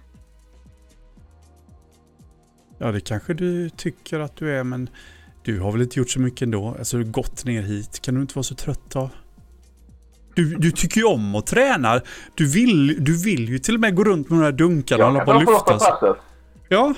[2.79, 4.89] Ja, det kanske du tycker att du är, men
[5.43, 6.69] du har väl inte gjort så mycket ändå?
[6.79, 8.01] Alltså, du har gått ner hit.
[8.01, 9.11] Kan du inte vara så trött av?
[10.35, 12.01] Du, du tycker ju om att träna.
[12.35, 15.13] Du vill, du vill ju till och med gå runt med de här dunkarna och
[15.13, 16.17] hålla på första lyftas.
[16.69, 16.95] Ja.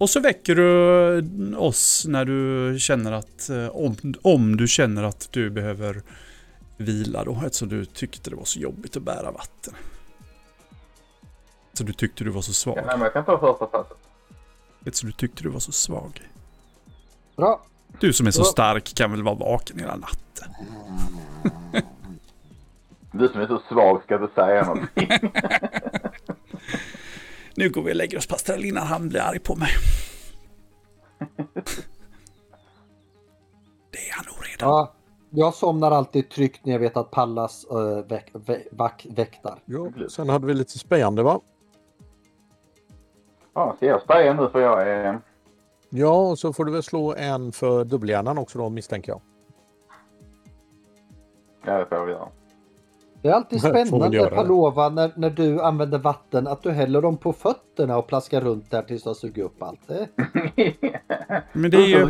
[0.00, 5.28] Och så väcker du oss när du känner att, eh, om, om du känner att
[5.32, 6.02] du behöver
[6.76, 9.74] vila då, eftersom du tyckte det var så jobbigt att bära vatten.
[11.72, 12.76] Så du tyckte du var så Ja, svag.
[12.76, 13.96] nej, men jag kan ta första passet.
[14.86, 16.22] Eftersom du tyckte du var så svag.
[17.36, 17.64] Bra.
[18.00, 18.44] Du som är så Ja.
[18.44, 20.52] stark kan väl vara vaken hela natten.
[23.12, 25.08] Du som är så svag ska inte säga någonting.
[27.60, 29.68] Nu går vi och lägger oss Pastrell innan han blir arg på mig.
[33.90, 34.68] Det är han nog redan.
[34.68, 34.92] Ja,
[35.30, 39.58] jag somnar alltid tryggt när jag vet att Pallas äh, väk, vä, vack, väktar.
[39.64, 41.40] Ja, sen hade vi lite spejande va?
[43.54, 45.20] Ja, ska jag speja nu för jag är...
[45.90, 49.20] Ja, och så får du väl slå en för dubbelhjärnan också då misstänker jag.
[51.64, 52.28] Ja, det får vi göra.
[53.22, 54.30] Det är alltid spännande.
[54.30, 58.70] Palova när, när du använder vatten att du häller dem på fötterna och plaskar runt
[58.70, 59.80] där tills du har sugit upp allt.
[59.86, 60.08] Det,
[61.52, 62.08] Men det är ju...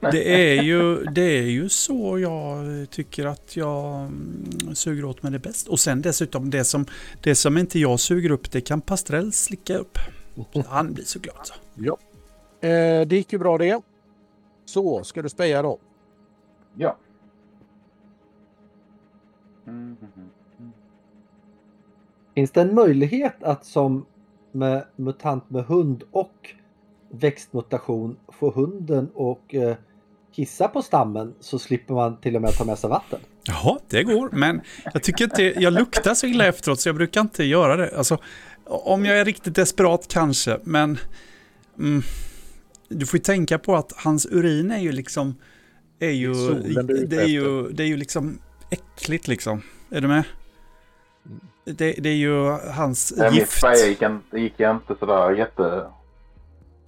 [0.00, 5.32] Det är, ju, det är ju så jag tycker att jag mm, suger åt mig
[5.32, 5.68] det bäst.
[5.68, 6.86] Och sen dessutom det som,
[7.22, 9.98] det som inte jag suger upp det kan Pastrell slicka upp.
[10.52, 11.54] Så Han blir så glad så.
[11.74, 11.96] Ja.
[12.68, 13.80] Eh, det gick ju bra det.
[14.64, 15.78] Så, ska du speja då?
[16.74, 16.96] Ja.
[19.66, 19.96] Mm.
[22.34, 24.06] finns det en möjlighet att som
[24.52, 26.54] med mutant med hund och
[27.10, 29.76] växtmutation få hunden och eh,
[30.32, 33.20] kissa på stammen så slipper man till och med ta med sig vatten?
[33.44, 34.28] Jaha, det går.
[34.32, 34.60] Men
[34.92, 37.96] jag tycker inte, jag luktar så illa efteråt så jag brukar inte göra det.
[37.96, 38.18] Alltså,
[38.64, 40.98] om jag är riktigt desperat kanske, men
[41.78, 42.02] mm,
[42.88, 45.34] du får ju tänka på att hans urin är ju liksom,
[45.98, 48.38] är ju, är det är ju, det är ju liksom
[48.72, 49.62] äckligt liksom.
[49.90, 50.24] Är du med?
[51.64, 53.58] Det, det är ju hans Nej, Mitt gift.
[53.58, 55.86] speja gick, gick inte sådär jätte...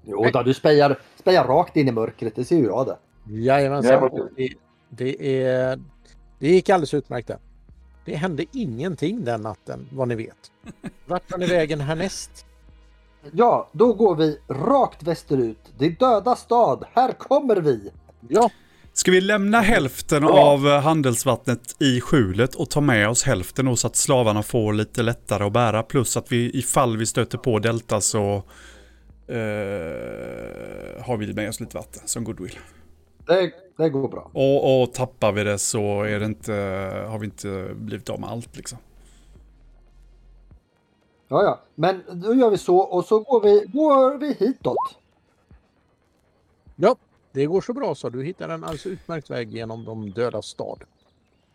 [0.02, 2.36] Jo då, du spejar, spejar rakt in i mörkret.
[2.36, 2.96] Det ser ju jag det.
[3.34, 4.10] Jajamensan.
[4.36, 4.48] Det,
[4.88, 5.80] det, är,
[6.38, 7.38] det gick alldeles utmärkt det.
[8.04, 10.52] Det hände ingenting den natten, vad ni vet.
[11.06, 12.46] Vart tar ni vägen härnäst?
[13.32, 15.72] Ja, då går vi rakt västerut.
[15.78, 16.84] Det är döda stad.
[16.92, 17.90] Här kommer vi!
[18.28, 18.50] Ja,
[18.96, 20.40] Ska vi lämna hälften Ja.
[20.52, 24.72] av eh, handelsvattnet i skjulet och ta med oss hälften då så att slavarna får
[24.72, 25.82] lite lättare att bära.
[25.82, 28.34] Plus att vi ifall vi stöter på delta så
[29.26, 32.58] eh, har vi med oss lite vatten som goodwill.
[33.26, 34.30] Det, det går bra.
[34.32, 36.52] Och, och tappar vi det så är det inte,
[37.08, 38.78] har vi inte blivit av med allt liksom.
[41.28, 41.60] Ja, ja.
[41.74, 44.76] Men då gör vi så och så går vi, går vi hitåt.
[46.76, 46.96] ja,
[47.34, 48.08] det går så bra så.
[48.10, 50.84] Du hittar en alldeles utmärkt väg genom de döda stad.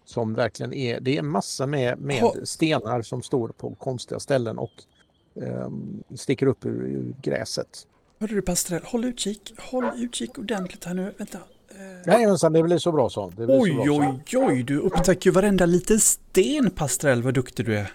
[0.06, 2.34] Som verkligen är, det är massa med, med Ha.
[2.44, 4.72] stenar som står på konstiga ställen och
[5.42, 7.88] ehm, sticker upp ur, ur gräset.
[8.20, 9.54] Hörru du Pastrell, håll utkik.
[9.60, 11.14] Håll utkik ordentligt här nu.
[11.18, 11.38] Vänta.
[11.70, 13.30] Eh, Jajamensan, det blir så bra så.
[13.30, 14.40] Det blir så Oj, bra så.
[14.40, 17.92] oj, oj, du upptäcker ju varenda liten sten Pastrell, vad duktig du är.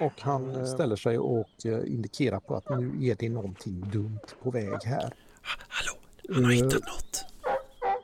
[0.00, 4.20] Och han eh, ställer sig och eh, indikerar på att nu är det någonting dumt
[4.42, 5.02] på väg här.
[5.02, 5.10] Ha-
[5.68, 5.97] Hallå,
[6.34, 7.24] han har hittat något.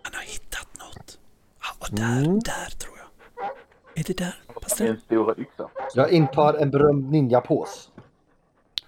[0.02, 1.18] Han har hittat något.
[1.60, 2.38] Ja, och där, Mm.
[2.40, 3.08] där tror jag.
[4.00, 4.92] Är det där, Pastrell?
[4.92, 5.68] Min stora yxa.
[5.94, 7.90] Jag intar en berömd ninjapås.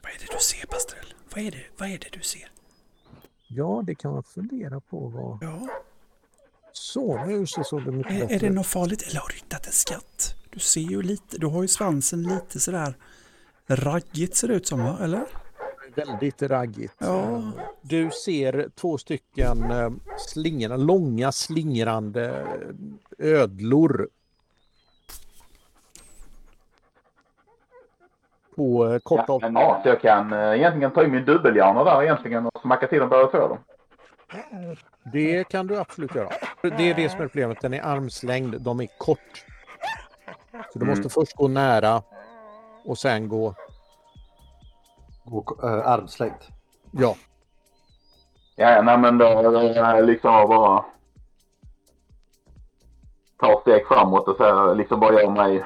[0.03, 1.15] Vad är det du ser, Pastrell?
[1.35, 2.51] Vad är det, vad är det du ser?
[3.49, 5.09] Ja, det kan man fundera på.
[5.09, 5.39] Vad...
[5.41, 5.69] Ja,
[6.73, 9.03] Så, nu så såg det mycket är, bättre är det något farligt?
[9.03, 10.35] Eller har du hittat en skatt?
[10.51, 12.95] Du ser ju lite, du har ju svansen lite sådär
[13.67, 15.27] raggigt ser det ut som va, eller?
[15.97, 16.95] Väldigt raggigt.
[16.99, 17.43] Ja.
[17.81, 22.47] Du ser två stycken eh, slingrande, långa slingrande
[23.19, 24.09] eh, ödlor.
[28.57, 32.03] På eh, kort Ja, men ja, så jag kan egentligen ta in min dubbelhjärna där
[32.03, 33.59] egentligen och smacka till dem båda två dem.
[35.13, 36.29] Det kan du absolut göra.
[36.63, 37.61] Det är det som är problemet.
[37.61, 38.61] Den är armslängd.
[38.61, 39.45] De är kort.
[40.73, 40.89] Så du Mm.
[40.99, 42.03] måste först gå nära
[42.85, 43.55] och sen gå...
[45.27, 46.43] Och äh, armslängd.
[46.91, 47.17] Ja,
[48.59, 50.85] Ja, nej men då är det liksom bara
[53.41, 55.65] ta steg framåt och så liksom bara göra mig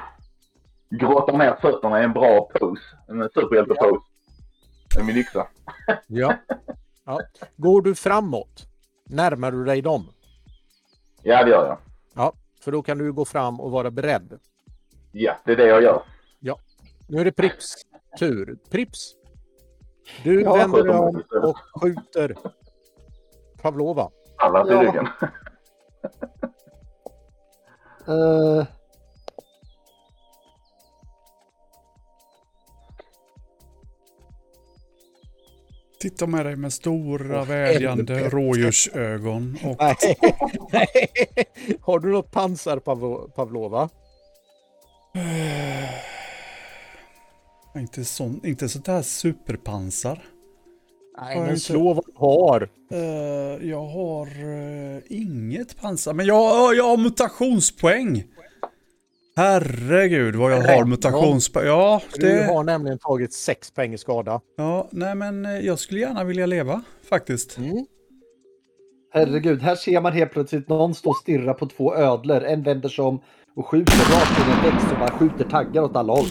[0.89, 2.81] grotta ner fötterna i en bra pose.
[3.07, 4.03] En superhjälte-pose.
[4.95, 5.47] Med min yxa.
[6.07, 6.35] ja.
[7.05, 7.19] ja.
[7.57, 8.67] Går du framåt
[9.05, 10.07] närmar du dig dem.
[11.21, 11.77] Ja, det gör jag.
[12.13, 14.39] Ja, för då kan du gå fram och vara beredd.
[15.11, 16.03] Ja, det är det jag gör.
[17.11, 17.75] Nu är det Prips
[18.19, 18.57] tur.
[18.69, 19.15] Prips!
[20.23, 22.35] Du Ja, vänder dig om och skjuter
[23.61, 24.09] Pavlova.
[24.37, 24.81] Alla till Ja.
[24.81, 25.07] ryggen.
[28.07, 28.65] Eh,
[35.99, 38.35] Titta med dig med stora Åh, vädjande helvete.
[38.35, 39.95] rådjursögon och Nej.
[40.71, 40.87] Nej.
[41.81, 43.89] Har du något pansar Pavlo- Pavlova?
[47.77, 50.23] Inte, sån, inte sånt här superpansar.
[51.21, 52.69] Nej, men slå vad du har.
[52.91, 58.23] Eh, jag har eh, inget pansar, men jag, jag har mutationspoäng.
[59.35, 61.65] Herregud vad jag har mutationspoäng.
[61.65, 64.41] Ja, Du det, har nämligen tagit sex poäng i skada.
[64.57, 67.57] ja, nej men eh, jag skulle gärna vilja leva faktiskt.
[67.57, 67.85] Mm.
[69.13, 72.43] herregud, här ser man helt plötsligt någon stå och stirra på två ödlor.
[72.43, 73.19] En vänder sig om
[73.55, 76.25] och skjuter rakt in i en växt och bara skjuter taggar åt alla håll.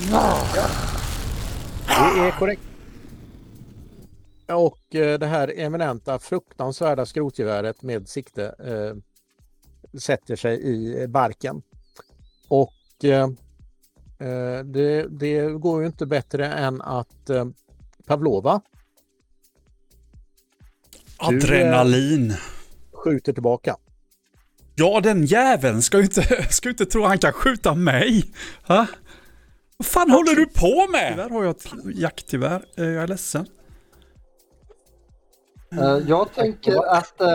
[2.00, 2.62] Det är korrekt.
[4.46, 11.62] Och eh, det här eminenta fruktansvärda skrotgeväret med sikte eh, sätter sig i barken.
[12.48, 13.28] Och eh,
[14.28, 17.44] eh, det, det går ju inte bättre än att eh,
[18.06, 18.60] Pavlova
[21.18, 22.34] Du, eh, Adrenalin.
[22.92, 23.76] skjuter tillbaka.
[24.74, 28.24] Ja, den jäveln ska ju inte, ska ju inte tro han kan skjuta mig.
[28.66, 28.86] Ha?
[29.80, 31.12] Vad fan håller du på med?
[31.12, 31.64] Tyvärr har jag ett
[31.94, 32.62] jaktgevär.
[32.76, 33.46] Eh, Jag är ledsen.
[35.72, 37.28] Eh, jag tänker att eh,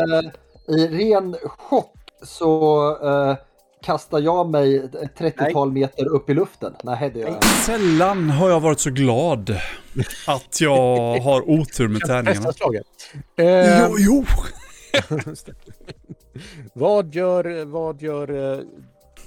[0.75, 3.35] i ren chock så eh,
[3.83, 6.73] kastar jag mig ett 30-tal meter upp i luften.
[6.83, 7.43] Nej, det gör jag.
[7.43, 9.57] Sällan har jag varit så glad
[10.27, 12.51] att jag har otur med tärningarna.
[13.37, 14.25] Eh, Jo, jo.
[16.73, 18.63] vad gör, vad gör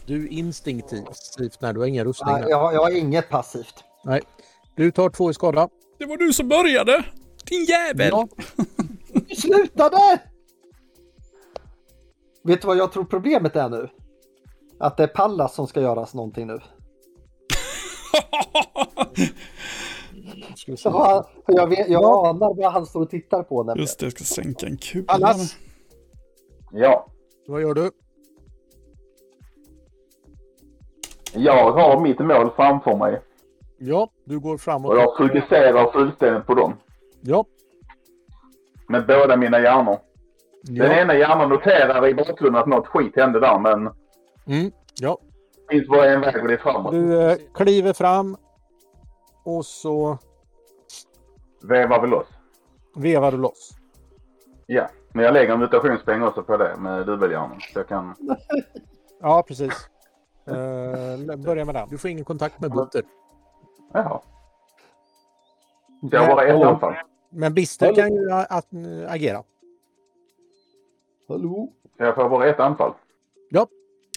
[0.08, 2.32] du instinktivt när du har ingen rustning?
[2.34, 3.84] Nej, jag, jag har inget passivt.
[4.76, 5.68] Du tar två i skada.
[5.98, 7.04] Det var du som började.
[7.44, 8.08] Din jävel.
[8.10, 8.28] Ja,
[9.36, 10.18] Slutade!
[12.44, 13.88] Vet du vad jag tror problemet är nu?
[14.80, 16.58] Att det är Pallas som ska göras någonting nu.
[20.56, 20.82] ska vi se.
[20.82, 23.82] Så han, för jag, vet, jag anar vad han står och tittar på nämligen.
[23.82, 25.04] Just det, jag ska sänka en kula.
[25.08, 25.56] Allas,
[26.72, 27.06] Ja.
[27.46, 27.90] vad gör du?
[31.34, 33.20] Jag har mitt mål framför mig.
[33.78, 34.92] Ja, du går framåt.
[34.92, 36.74] Och jag fokuserar fullständigt på dem.
[37.20, 37.44] Ja,
[38.88, 39.98] Med båda mina hjärnor.
[40.62, 40.92] Den ja.
[40.92, 43.90] ena hjärnan noterar i bakgrunden att något skit hände där, men
[44.46, 45.18] Mm, ja.
[45.68, 46.92] det finns bara en väg och det är framåt.
[46.92, 48.36] Du eh, kliver fram
[49.44, 50.18] och så
[51.62, 52.26] Vevar vi loss.
[52.96, 53.70] vevar du loss.
[54.66, 57.60] Ja, men jag lägger en mutationspeng också på det med dubbelhjärnan.
[57.72, 58.14] Så jag kan...
[59.20, 59.88] Ja, precis.
[60.50, 61.88] Uh, börja med den.
[61.88, 63.02] Du får ingen kontakt med Butter.
[63.92, 64.20] Jaha.
[66.00, 66.94] Så jag bara ett anfall.
[67.30, 69.42] Men Bister kan ju att, eh, agera.
[71.28, 71.72] Hallå?
[71.96, 72.92] Jag får bara ett anfall.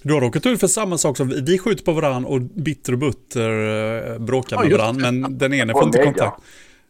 [0.04, 1.41] Du har råkat ut för samma sak som vi.
[1.41, 3.50] Vi skjuter på varandra och Bitter och Butter
[4.13, 5.12] eh, bråkar Ja, med varandra.
[5.12, 6.44] Men den ene får inte kontakt.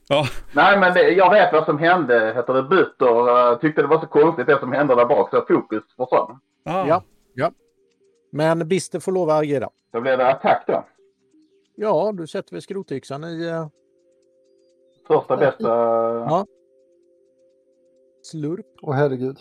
[0.07, 2.33] Ja, Nej, men det, jag vet vad som hände.
[2.35, 3.51] Heter det Butter.
[3.51, 6.39] Uh, tyckte det var så konstigt det som hände där bak så fokus försvann.
[6.65, 6.85] ah.
[6.87, 7.03] Ja.
[8.31, 9.69] Men Bister får lov att agera.
[9.91, 10.85] Då blev det attack då.
[11.75, 13.67] Ja, du sätter väl skrotyxan i uh,
[15.07, 15.67] Första bästa...
[15.67, 16.45] Ja.
[18.23, 18.65] slurp.
[18.81, 19.39] Åh herregud.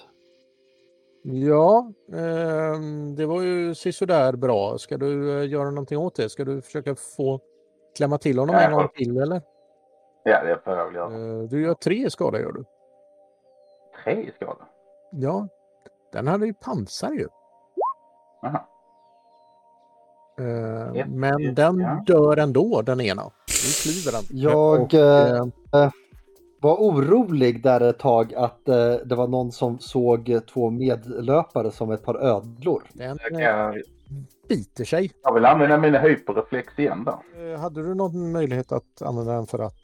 [1.23, 4.79] Ja, ehm, det var ju sisådär bra.
[4.79, 6.29] Ska du eh, göra någonting åt det?
[6.29, 7.41] Ska du försöka få
[7.97, 9.43] klämma till honom Ja, en gång jag- till eller?
[10.25, 11.15] Ja, det får jag väl göra.
[11.43, 12.65] Eh, du gör tre skada gör du.
[14.05, 14.69] Tre i skada.
[15.13, 15.49] Ja,
[16.13, 17.29] den hade ju pansar ju.
[18.43, 18.69] Aha.
[20.41, 23.23] Eh, men den dör ändå, den ena.
[23.23, 23.31] Nu
[23.83, 24.39] kliver den.
[24.41, 25.91] Jag Och, eh, eh,
[26.61, 31.71] var orolig där ett tag att eh, det var någon som såg eh, två medlöpare
[31.71, 32.83] som ett par ödlor.
[32.93, 33.83] den Jag, eh, kan,
[34.49, 35.13] biter sig.
[35.23, 37.53] jag vill använda mina hyperreflex igen där.
[37.55, 39.81] Eh, hade du någon möjlighet att använda den för att...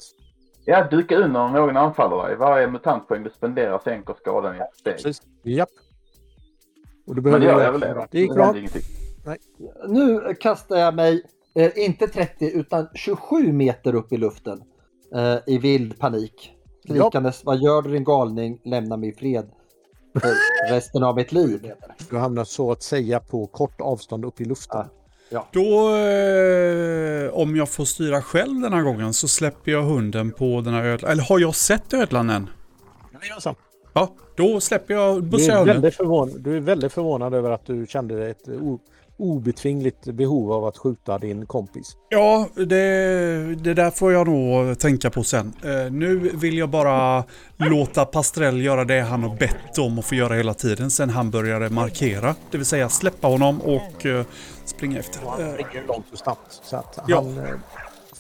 [0.65, 2.37] Ja, dyka under när någon anfaller dig.
[2.37, 4.95] Varje mutantpoäng du spenderar sänker skadan i ett steg.
[4.95, 5.23] Precis.
[5.43, 5.69] Japp.
[7.07, 7.59] Och du Men det behöver...
[7.59, 8.09] gör jag överlever.
[8.11, 8.55] Det gick bra.
[9.33, 9.95] Ingenting.
[9.95, 11.23] Nu kastar jag mig,
[11.55, 14.63] eh, inte 30 utan 27 meter upp i luften
[15.15, 16.53] eh, i vild panik.
[16.85, 18.61] Skrikandes, vad gör du din galning?
[18.65, 19.51] Lämna mig i fred
[20.21, 20.35] för
[20.71, 21.73] resten av mitt liv.
[22.11, 24.87] Du hamnar så att säga på kort avstånd upp i luften.
[25.29, 25.49] Ja.
[25.53, 30.61] Då, eh, om jag får styra själv den här gången så släpper jag hunden på
[30.61, 31.11] den här ödlan.
[31.13, 32.51] Eller har jag sett ödlan än?
[33.23, 33.55] Jajamensan.
[33.93, 36.43] Ja, då släpper jag Du bussar är, hunden.
[36.43, 38.79] du är väldigt förvånad över att du kände ett o...
[39.19, 41.97] obetvingligt behov av att skjuta din kompis.
[42.09, 45.53] Ja, det, det där får jag nog tänka på sen.
[45.65, 47.25] Eh, nu vill jag bara
[47.57, 51.31] låta Pastrell göra det han har bett om att få göra hela tiden sen han
[51.31, 52.35] började markera.
[52.51, 54.25] Det vill säga släppa honom och eh,
[54.65, 55.21] springa efter.
[55.27, 57.17] Han Eh, springer långt och snabbt så att Ja.
[57.17, 57.45] han eh,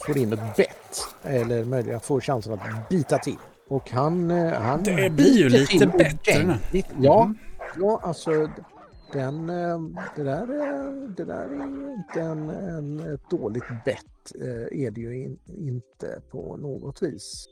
[0.06, 1.04] får in ett bett.
[1.24, 3.36] Eller möjligen får chansen att bita till.
[3.68, 4.30] Och han...
[4.30, 6.58] eh, han Det blir ju lite bättre.
[7.00, 7.34] Ja,
[7.80, 8.50] ja, alltså
[9.12, 9.50] den...
[9.50, 9.78] eh,
[10.16, 14.34] Det där, eh, det där är ju inte en, en, ett dåligt bett.
[14.42, 17.46] eh, Är det ju in, inte på något vis.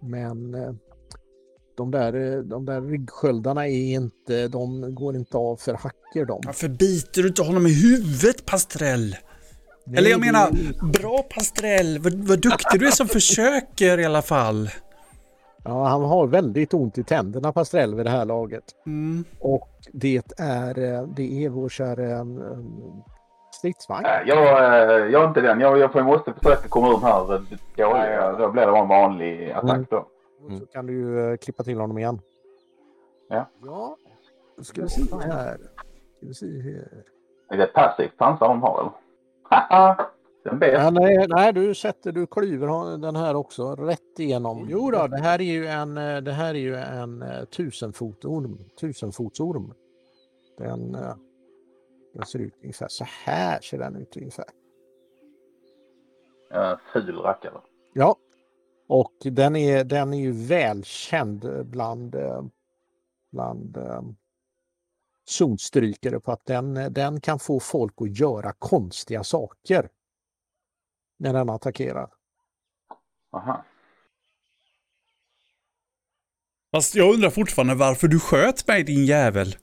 [0.00, 0.52] Men
[1.76, 4.48] de där, de där ryggsköldarna är inte...
[4.48, 6.40] De går inte av för hacker de.
[6.46, 9.16] Varför biter du inte honom i huvudet, Pastrell?
[9.96, 10.50] Eller jag Nej, menar,
[10.92, 11.98] bra Pastrell.
[11.98, 14.70] Vad, vad duktig du är som försöker i alla fall.
[15.68, 18.64] Ja, han har väldigt ont i tänderna Pastrell vid det här laget.
[18.86, 19.24] Mm.
[19.40, 22.42] Och det är, eh, det är vår kära um,
[23.52, 24.02] stridsvagn.
[24.02, 25.60] Nej, Jag, eh, jag är inte den.
[25.60, 27.40] Jag, jag får- måste försöka komma ur här eh,
[27.76, 28.32] dåliga.
[28.32, 29.86] Då blir det bara en vanlig attack Mm.
[29.90, 30.06] då.
[30.58, 32.20] Så kan du eh, klippa till honom igen.
[33.28, 33.46] Ja.
[33.64, 33.96] Ja,
[34.56, 35.56] då ska vi se här.
[36.16, 37.02] Ska vi se här.
[37.50, 38.92] Är det ett passivt pansar de har eller?
[40.46, 40.74] Den bet.
[40.74, 44.66] Men, nej, nej, du sätter, du klyver den här också rätt igenom.
[44.70, 48.58] Jo då, det här är ju en, eh, det här är ju en eh, tusenfotorm.
[48.80, 49.74] Tusenfotsorm.
[50.58, 51.16] Den, eh,
[52.14, 54.44] den ser ut ungefär så här ser den ut ungefär.
[56.50, 57.60] En ful rackare.
[57.92, 58.16] Ja,
[58.88, 62.16] och den är, den är ju välkänd bland,
[63.32, 63.78] bland
[65.28, 69.88] zonstrykare på att den, den kan få folk att göra konstiga saker
[71.18, 72.08] när den attackerar.
[73.32, 73.64] Aha.
[76.74, 79.56] Fast jag undrar fortfarande varför du sköt mig din jävel.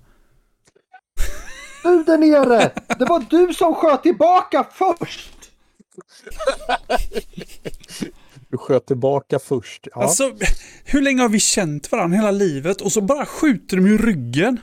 [1.84, 2.72] Du där nere!
[3.00, 5.52] Det var du som sköt tillbaka först!
[8.50, 9.88] Du sköt tillbaka först.
[9.92, 10.04] Ja.
[10.04, 10.32] Alltså,
[10.86, 14.60] hur länge har vi känt varandra hela livet och så bara skjuter de i ryggen?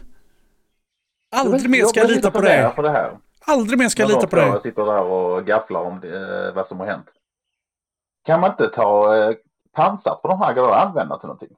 [1.30, 2.70] Aldrig mer ska jag lita på dig.
[2.76, 3.18] på det här.
[3.46, 4.52] Aldrig mer ska jag lita på dig.
[4.52, 7.06] två sitter där och gafflar om det, eh, vad som har hänt.
[8.24, 9.36] Kan man inte ta eh,
[9.72, 11.56] pansar på de här grejerna och använda till någonting?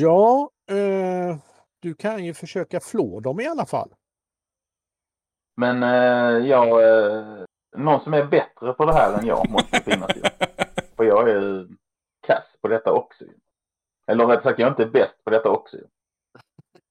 [0.00, 1.36] Ja, eh,
[1.80, 3.94] du kan ju försöka flå dem i alla fall.
[5.56, 7.44] Men eh, jag, eh,
[7.76, 10.22] någon som är bättre på det här än jag måste finnas ju.
[10.96, 11.68] För jag är ju
[12.26, 13.24] kass på detta också.
[14.06, 15.76] Eller rätt sagt, jag är inte bäst på detta också.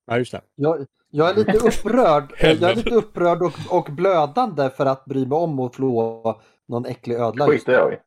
[0.06, 0.42] Ja, just det.
[0.56, 2.34] Jag, jag är lite upprörd.
[2.40, 6.86] jag är lite upprörd och, och blödande för att bry mig om och flå någon
[6.86, 7.48] äcklig ödla.
[7.48, 7.98] skiter jag i.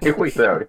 [0.00, 0.64] Det skiter jag i.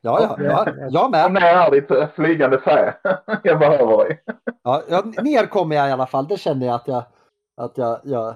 [0.00, 1.32] Ja, ja, ja, jag Kom med.
[1.32, 2.94] ner här ditt flygande fä.
[3.42, 4.22] jag behöver dig.
[4.64, 6.28] Ja, jag, ner kommer jag i alla fall.
[6.28, 7.04] Det känner jag att jag...
[7.60, 8.34] Att jag, jag...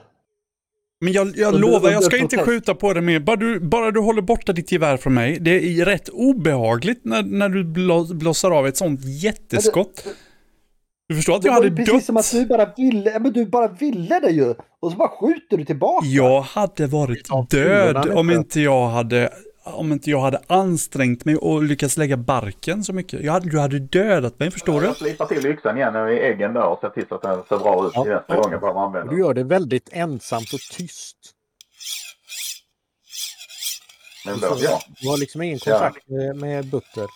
[1.00, 3.20] Men jag, jag lovar, jag ska inte skjuta på det mer.
[3.20, 5.38] Bara du, bara du håller borta ditt gevär från mig.
[5.40, 10.06] Det är rätt obehagligt när, när du blå, blossar av ett sånt jätteskott.
[11.08, 12.04] Du förstår att Det jag var hade ju precis dött?
[12.04, 14.54] som att du bara ville, ja, men du bara ville det ju.
[14.80, 16.06] Och så bara skjuter du tillbaka.
[16.06, 18.60] Jag hade varit Ja, död om inte.
[18.60, 19.30] jag hade
[19.66, 23.22] om inte jag hade ansträngt mig och lyckats lägga barken så mycket.
[23.24, 24.86] Jag hade, du hade dödat mig, förstår du?
[24.86, 27.58] Jag slipar till yxan igen i äggen där och ser till så att den ser
[27.58, 28.04] bra ut Ja.
[28.04, 31.16] nästa gång jag behöver använda du gör det väldigt ensamt och tyst.
[34.26, 34.80] Men då, ja.
[35.00, 35.72] Du har liksom ingen Ja.
[35.78, 37.06] kontakt med, med Butter.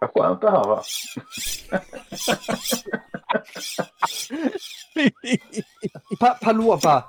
[0.00, 0.82] Vad skönt det här var.
[6.20, 7.04] Pa Palova!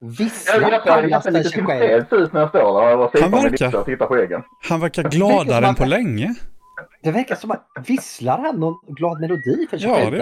[0.00, 2.06] Jag, Visslar för lite sig själv.
[3.22, 3.84] Han verkar.
[3.84, 4.42] tittar på äggen.
[4.68, 6.34] Han verkar gladare än på länge.
[7.02, 10.14] Det verkar som att visslar han någon glad melodi för sig Ja, själv?
[10.14, 10.20] är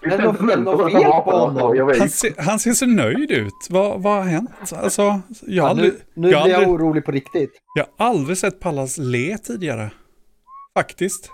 [0.00, 1.94] Det är något fel- på honom.
[1.98, 3.52] Han ser, han ser så nöjd ut.
[3.70, 4.72] Vad, vad har hänt?
[4.76, 7.50] Alltså, jag Ja, aldrig, nu nu jag blir jag aldrig, orolig på riktigt.
[7.74, 9.90] jag har aldrig sett Pallas le tidigare.
[10.74, 11.30] Faktiskt.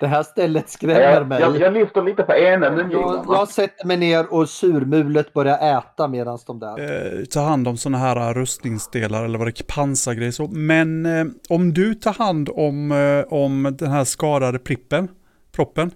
[0.00, 1.40] Det här stället skrämmer Jag, mig.
[1.40, 6.08] jag, jag lyfter lite på ena Jag, jag sätter mig ner och surmulet börjar äta
[6.08, 6.80] medan de där.
[7.18, 10.48] Eh, ta hand om sådana här rustningsdelar eller vad det är, pansargrejer så.
[10.48, 15.08] Men eh, om du tar hand om, eh, om den här skadade prippen,
[15.52, 15.90] proppen,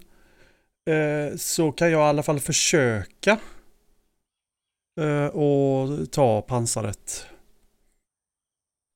[0.91, 3.39] eh, så kan jag i alla fall försöka
[5.01, 7.27] eh, och ta pansaret.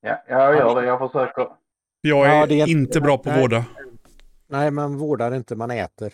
[0.01, 0.87] Ja, jag gör det.
[0.87, 1.47] Jag försöker.
[2.01, 3.41] Jag är, Ja, det är- inte bra på nej.
[3.41, 3.65] vårda.
[4.49, 6.13] Nej, man vårdar inte, man äter.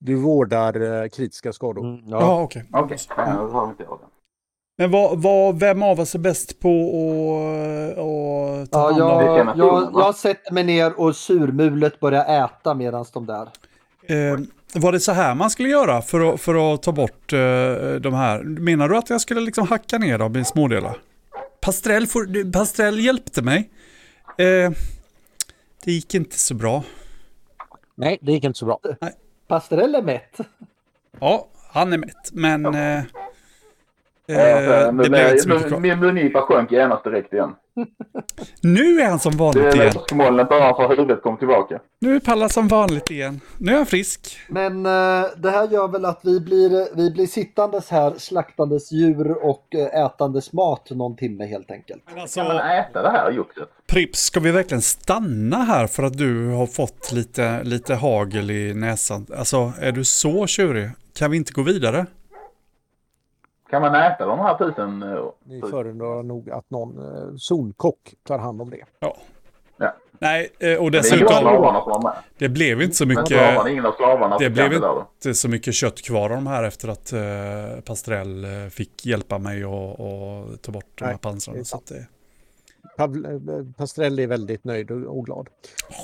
[0.00, 1.84] Du vårdar eh, kritiska skador.
[1.84, 2.42] Mm, Ja, ja.
[2.42, 2.64] okej.
[2.72, 3.98] Okej, ja, då har vi inte jag.
[4.78, 6.68] Men vad, vad, vem av oss är bäst på
[7.90, 9.26] att att ta Ja, hand om?
[9.36, 9.90] jag, känns jag, va?
[9.94, 13.48] jag sätter mig ner och surmulet börjar äta medan de där.
[14.06, 14.38] Eh,
[14.74, 17.38] var det så här man skulle göra för att, för att ta bort eh,
[18.00, 18.42] de här?
[18.44, 20.98] Menar du att jag skulle liksom hacka ner dem i smådelar?
[21.60, 22.06] Pastrell,
[22.52, 23.70] Pastrell hjälpte mig.
[24.38, 24.72] Eh,
[25.88, 26.84] det gick inte så bra.
[27.94, 28.80] Nej, det gick inte så bra.
[29.46, 30.38] Pastrell är mätt.
[31.20, 33.02] Ja, han är mätt, men eh,
[34.26, 35.80] Ja, eh, så, nu det blev inte så mycket kvar.
[35.80, 37.54] Min mungipa sjönk genast direkt igen.
[38.62, 39.92] Nu är han som Det vanligt är igen.
[39.92, 41.80] röstmolnet ovanför huvudet kom tillbaka.
[42.00, 43.40] Nu är Palla som vanligt igen.
[43.58, 44.38] Nu är han frisk.
[44.48, 49.44] Men eh, det här gör väl att vi blir, vi blir sittandes här slaktandes djur
[49.44, 52.02] och eh, ätandes mat någon timme helt enkelt.
[52.06, 53.68] Men Kan man alltså, äta det här juxet?
[53.86, 58.74] Prips, ska vi verkligen stanna här för att du har fått lite, lite hagel i
[58.74, 59.26] näsan?
[59.38, 60.90] Alltså, är du så tjurig?
[61.18, 62.06] Kan vi inte gå vidare?
[63.70, 65.02] Kan man äta de här tusen?
[65.02, 68.84] eh, Ni föredrar nog att någon eh, zonkock tar hand om det.
[69.00, 69.16] Ja.
[69.76, 69.94] Ja.
[70.18, 71.44] Nej, eh, och Det dessutom,
[72.02, 72.12] med.
[72.38, 73.28] det blev inte så mycket,
[74.38, 74.76] det blev det
[75.14, 79.64] inte så mycket kött kvar av de här efter att eh, Pastrell fick hjälpa mig
[79.64, 81.58] och, och ta bort de här Nej, det pansarna.
[81.58, 82.06] är Så att det,
[82.98, 85.48] Eh, Pastrell är väldigt nöjd och glad.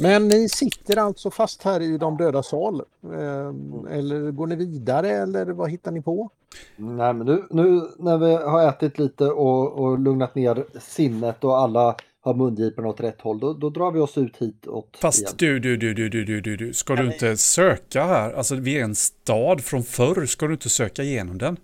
[0.01, 2.83] Men ni sitter alltså fast här i de döda sal.
[3.05, 3.87] Ehm, mm.
[3.87, 6.31] Eller går ni vidare eller vad hittar ni på?
[6.77, 11.59] Nej, men nu, nu när vi har ätit lite och, och lugnat ner sinnet och
[11.59, 14.97] alla har mungiporna åt rätt håll, då, då, drar vi oss ut hitåt.
[15.01, 15.61] Fast igen.
[15.63, 18.33] du, du, du, du, du, du, du, ska du inte söka här?
[18.33, 21.57] Alltså, vi är en stad från förr, ska du inte söka igenom den?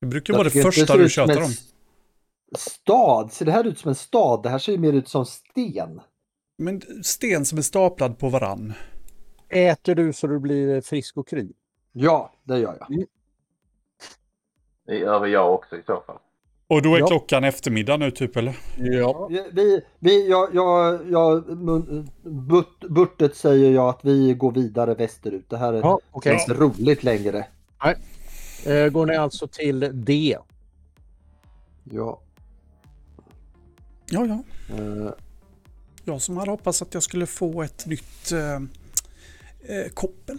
[0.00, 1.50] Det brukar vara det första du tjatar om.
[2.58, 3.32] Stad?
[3.32, 4.42] Ser det här ut som en stad?
[4.42, 6.00] Det här ser ju mer ut som sten.
[6.58, 8.72] Men sten som är staplad på varann.
[9.48, 11.52] Äter du så du blir frisk och kry?
[11.92, 13.04] Ja, det gör jag.
[14.86, 16.18] Det gör väl jag också i så fall.
[16.66, 17.06] Och då är Ja.
[17.06, 18.56] klockan eftermiddag nu typ eller?
[18.78, 19.28] Ja.
[19.52, 21.44] Vi, vi, jag, jag, jag,
[22.22, 25.50] Burt, Burtet säger jag att vi går vidare västerut.
[25.50, 26.32] Det här är Ja, okej.
[26.48, 27.46] inte roligt längre.
[28.66, 30.36] Eh, Går ni alltså till D?
[31.84, 32.20] Ja.
[34.06, 34.42] Ja, ja.
[34.76, 35.12] eh,
[36.04, 38.54] Jag som hade hoppats att jag skulle få ett nytt eh,
[39.76, 40.38] eh, koppel.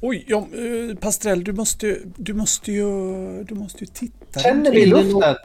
[0.00, 2.84] Oj, ja, eh, Pastrell, du måste, ju- du måste ju,
[3.44, 4.40] du måste ju titta.
[4.40, 5.36] Känner vi luften?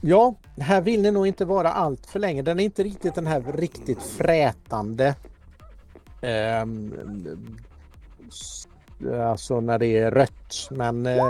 [0.00, 2.42] Ja, här vill ni nog inte vara allt för länge.
[2.42, 5.14] Den är inte riktigt den här riktigt frätande.
[8.28, 8.68] s-
[9.22, 10.68] alltså när det är rött.
[10.70, 11.28] Men eh,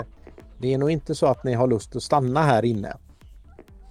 [0.57, 2.97] det är nog inte så att ni har lust att stanna här inne.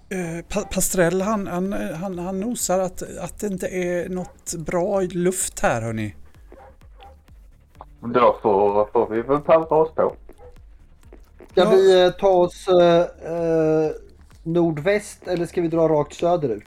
[0.09, 5.01] Eh, pa Pastrell, han, han, han, han nosar att, att det inte är något bra
[5.01, 6.15] luft här hörni.
[8.01, 10.15] Då får, får vi väl pallra oss på.
[11.51, 11.69] Ska Ja.
[11.69, 12.99] vi eh, ta oss eh,
[13.33, 13.91] eh,
[14.43, 16.63] nordväst eller ska vi dra rakt söderut?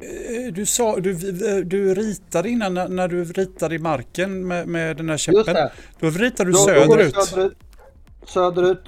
[0.00, 1.14] Eh, Du sa, du,
[1.62, 5.68] du ritade innan när, när du ritade i marken med, med den här Just käppen.
[6.00, 7.14] Då ritade du Då- då söderut.
[7.24, 7.56] söderut.
[8.26, 8.82] Söderut.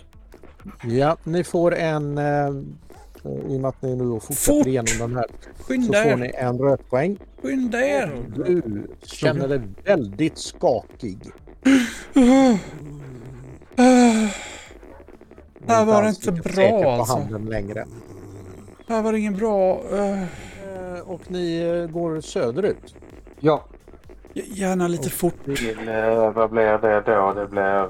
[0.85, 2.19] Ja, ni får en...
[2.19, 2.51] Eh,
[3.25, 4.67] I och med att ni nu då fortsätter Fort!
[4.67, 7.19] igenom den här så Skynda får er, ni en rötpoäng.
[7.43, 8.23] skynda er.
[8.37, 8.63] Du
[9.03, 11.19] känner dig väldigt skakig.
[15.67, 17.15] Det här var inte bra, på alltså.
[17.17, 17.85] handen längre.
[18.87, 19.81] Det här var ingen bra.
[19.93, 22.95] eh, Eh, Och ni eh, går söderut.
[23.41, 23.65] Ja.
[24.35, 25.45] gärna lite fort.
[25.45, 27.33] Till, eh, vad blir det då?
[27.37, 27.89] Det blir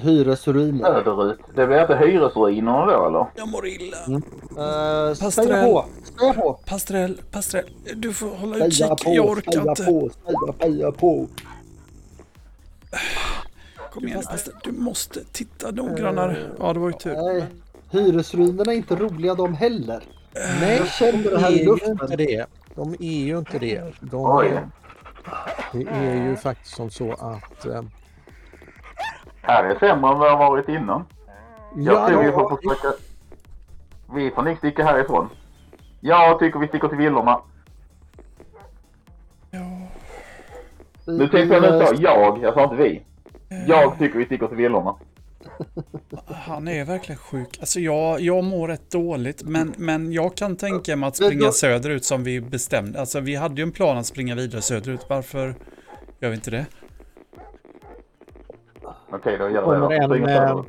[0.00, 0.84] Hyresruiner.
[1.04, 1.38] söderut.
[1.54, 3.26] Det blir inte hyresruinerna då eller?
[3.36, 3.96] Jag mår illa.
[4.08, 5.32] Uh, Pastrell.
[5.32, 5.84] Speja på!
[6.34, 6.52] På!
[6.66, 8.86] Pastrell, Pastrell, du får hålla utkik.
[9.06, 9.84] Jag orkar Speja inte.
[9.84, 10.10] på!
[10.10, 11.28] Speja, speja på!
[13.92, 16.36] Kom igen Pastrell, du måste titta noggrannare.
[16.58, 17.14] Ja, det var ju tur.
[17.32, 17.44] Nej.
[17.90, 20.02] Hyresruinerna är inte roliga de heller.
[20.60, 21.90] Nej, Jag känner det de här är i luften.
[21.90, 22.46] inte det.
[22.74, 23.82] De är ju inte det.
[24.00, 24.46] De Oj.
[24.46, 24.68] är,
[25.72, 27.66] det är ju faktiskt som så att...
[29.42, 31.04] Här är sämre än vad jag har varit innan.
[31.76, 32.96] Jag tror vi ja, får försöka...
[34.14, 35.28] Vi får nog sticka härifrån.
[36.00, 37.40] Jag tycker vi sticker till villorna.
[41.06, 43.02] Nu tänkte jag nu sa jag, jag sa inte vi.
[43.66, 44.94] Jag tycker vi sticker till villorna.
[46.26, 47.58] Han är verkligen sjuk.
[47.60, 52.04] Alltså jag, jag mår rätt dåligt, men, men jag kan tänka mig att springa söderut
[52.04, 53.00] som vi bestämde.
[53.00, 55.06] Alltså vi hade ju en plan att springa vidare söderut.
[55.08, 55.54] Varför
[56.20, 56.66] gör vi inte det?
[59.12, 59.90] Okej, då Kommer det då.
[59.92, 60.64] en, Springer eh,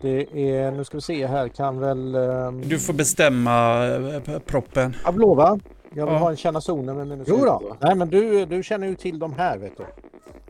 [0.00, 2.14] det är, nu ska vi se här, kan väl...
[2.14, 4.96] Eh, Du får bestämma eh, proppen.
[5.04, 5.58] Pavlova,
[5.94, 6.18] jag vill Ja.
[6.18, 7.76] ha en känna zonen med minus Jo då.
[7.80, 9.84] Nej men du, du känner ju till de här vet du.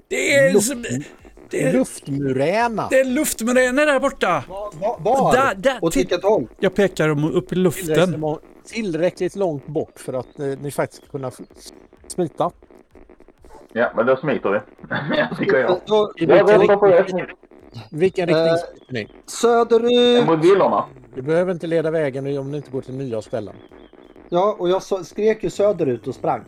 [0.09, 1.05] Det är, Luft-
[1.51, 2.87] det är, Luftmuräna.
[2.91, 4.45] det är luftmuräner där borta!
[4.49, 4.97] Var?
[4.99, 5.33] var?
[5.33, 6.47] Där, där, Åt vilket håll?
[6.61, 8.21] Jag pekar om- upp i Tillräckligt, luften.
[8.21, 11.31] må- tillräckligt långt bort för att eh, ni faktiskt ska kunna
[12.07, 12.51] smita.
[13.73, 15.37] Ja, men då smiter vi.
[15.39, 15.81] tycker jag.
[15.87, 17.27] Då, I Jag vilken riktning,
[17.91, 19.09] vilken riktning Eh, smiter ni?
[19.27, 20.27] söderut!
[20.27, 20.85] Mot villorna.
[21.15, 23.55] Du behöver inte leda vägen om ni inte går till nya ställen.
[24.29, 26.45] Ja, och jag skrek ju söderut och sprang.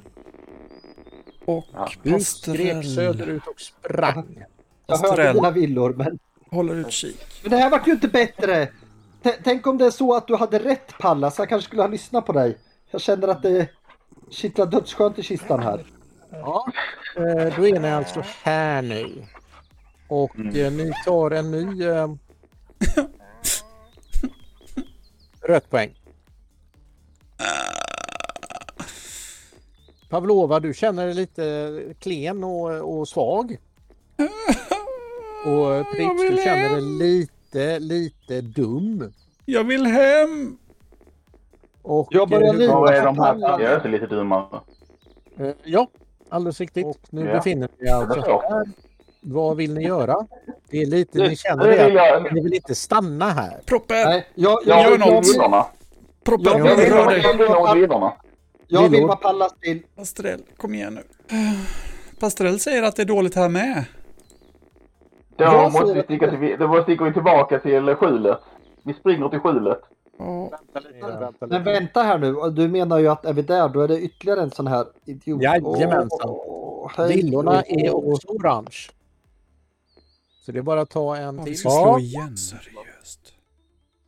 [1.45, 1.89] Och Ja.
[2.03, 4.45] Du skrek söderut och sprang.
[4.87, 6.19] Jag hörde dina villor, men...
[6.51, 7.21] håller utkik.
[7.43, 8.69] Men det här vart ju inte bättre!
[9.23, 11.89] T tänk om det är så att du hade rätt Pallas, jag kanske skulle ha
[11.89, 12.59] lyssnat på dig.
[12.91, 13.69] Jag känner att det
[14.31, 15.85] kittlar dödsskönt i kistan här.
[16.41, 16.67] Ja,
[17.17, 19.25] eh, då är ni alltså här nu.
[20.09, 22.09] Och eh, ni tar en ny eh,
[25.43, 25.95] rött poäng.
[30.09, 33.57] Pavlova, du känner dig lite klen och, och svag.
[35.47, 39.13] Och Pritz, vill du känner dig lite, lite dum.
[39.45, 40.59] Jag vill hem!
[41.83, 42.75] Och, Jag börjar eh, lida.
[42.75, 43.39] Vad är de här?
[43.39, 44.61] Jag är lite dummare.
[45.39, 45.89] Eh, Ja,
[46.35, 46.87] alldeles riktigt.
[46.87, 47.33] Och nu Ja.
[47.33, 48.21] befinner ni er alltså
[48.51, 48.65] här.
[49.21, 50.27] Vad vill ni göra?
[50.71, 53.61] Det är lite, Nu- ni känner det vill jag- ni vill inte stanna här.
[53.67, 53.97] Proppen!
[54.05, 55.25] Nej, jag, Jag Gör jag, vill jag, något.
[55.25, 55.67] till villorna.
[56.25, 57.23] Proppen, Ja, rör dig.
[58.69, 59.01] Jag vill.
[59.01, 59.83] Jag vara pallas till.
[59.97, 61.03] Pastrell, kom igen nu.
[62.21, 63.85] Pastrell säger att det är dåligt här med.
[65.37, 68.39] Då Jag måste vi sticka, till, då sticker vi tillbaka till skjulet.
[68.83, 69.81] Vi springer till skjulet.
[70.19, 71.47] Ja, Vänta lite, vänta lite.
[71.59, 74.43] Men vänta här nu, du menar ju att är vi där då är det ytterligare
[74.43, 75.43] en sån här idiot.
[75.43, 76.37] Jajamensan.
[76.97, 78.91] Hej Villorna är också orange.
[80.47, 81.59] Så det är bara att ta en vi till.
[81.59, 82.37] ska slå Ja, igen.
[82.37, 83.33] Seriöst.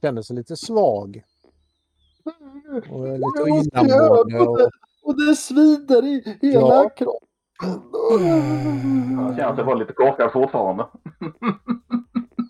[0.01, 1.23] känner sig lite svag.
[2.91, 4.71] Och lite göra Och, det.
[5.03, 6.89] Och det svider i hela Ja.
[6.97, 7.29] kroppen.
[7.61, 10.87] Jag känner att jag var lite korkad fortfarande.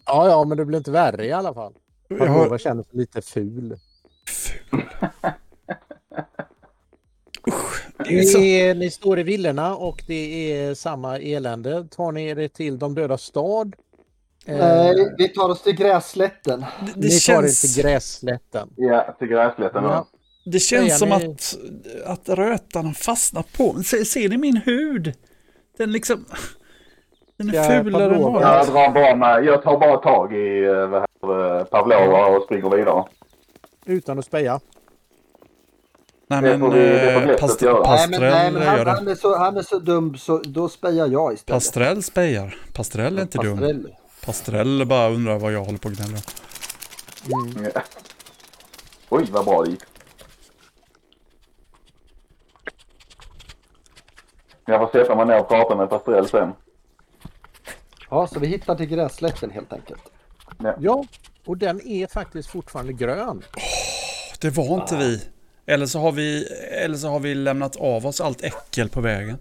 [0.07, 1.74] ja, ja, men det blir inte värre i alla fall.
[2.09, 2.26] Jag har...
[2.26, 3.78] Pavlova känner sig lite ful.
[4.28, 4.80] Ful.
[7.48, 8.38] Usch, det är så...
[8.38, 11.88] Ni, ni står i villorna och det är samma elände.
[11.90, 13.76] Tar ni er till de döda stad?
[14.46, 16.61] Eh, Nej, vi tar oss till grässlätten.
[16.61, 18.68] Det, det ni tar er känns, till grässlätten.
[18.76, 19.84] Ja, till grässlätten.
[19.84, 20.07] Ja.
[20.44, 21.34] det känns som Säger ni-
[22.04, 25.14] att, att rötan har fastnat på Se, Ser ni min hud?
[25.78, 26.24] Den liksom...
[27.37, 30.87] Den är fulare än vad Jag drar bara med, jag tar bara tag i eh,
[30.87, 33.05] vad heter det, Pavlova och springer vidare.
[33.84, 34.61] Utan att speja.
[36.28, 37.61] Nej men eh, past.
[37.61, 38.91] Nej, nej, Pastrell gör han, det.
[38.91, 41.62] han, är så, han är så dum så då spejar jag istället.
[41.62, 42.59] Pastrell spejar.
[42.72, 43.59] Pastrell är inte dum.
[43.59, 43.95] Pastrell.
[44.26, 46.18] Pastrell bara undrar vad jag håller på att gnälla.
[47.57, 47.70] Mm.
[47.74, 47.80] Ja.
[49.09, 49.82] Oj, vad bra det gick.
[54.64, 56.53] Jag får sätta mig ner och prata med Pastrell sen.
[58.11, 60.02] Ja, så vi hittar till grässlätten helt enkelt.
[60.78, 61.04] Ja,
[61.46, 63.42] och den är faktiskt fortfarande grön.
[64.40, 65.22] Det var inte vi.
[65.66, 66.46] Eller så, har vi.
[66.84, 69.38] eller så har vi lämnat av oss allt äckel på vägen.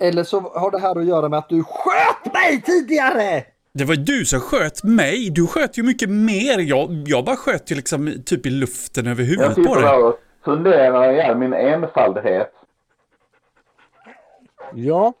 [0.00, 3.44] Eller så har det här att göra med att du sköt mig tidigare!
[3.72, 5.30] Det var du som sköt mig.
[5.30, 6.58] Du sköt ju mycket mer.
[6.58, 9.82] Jag, jag bara sköt ju liksom typ i luften över Jag huvudet på sitter dig.
[9.84, 12.52] där och funderar i all min enfaldhet.
[14.74, 15.12] Ja,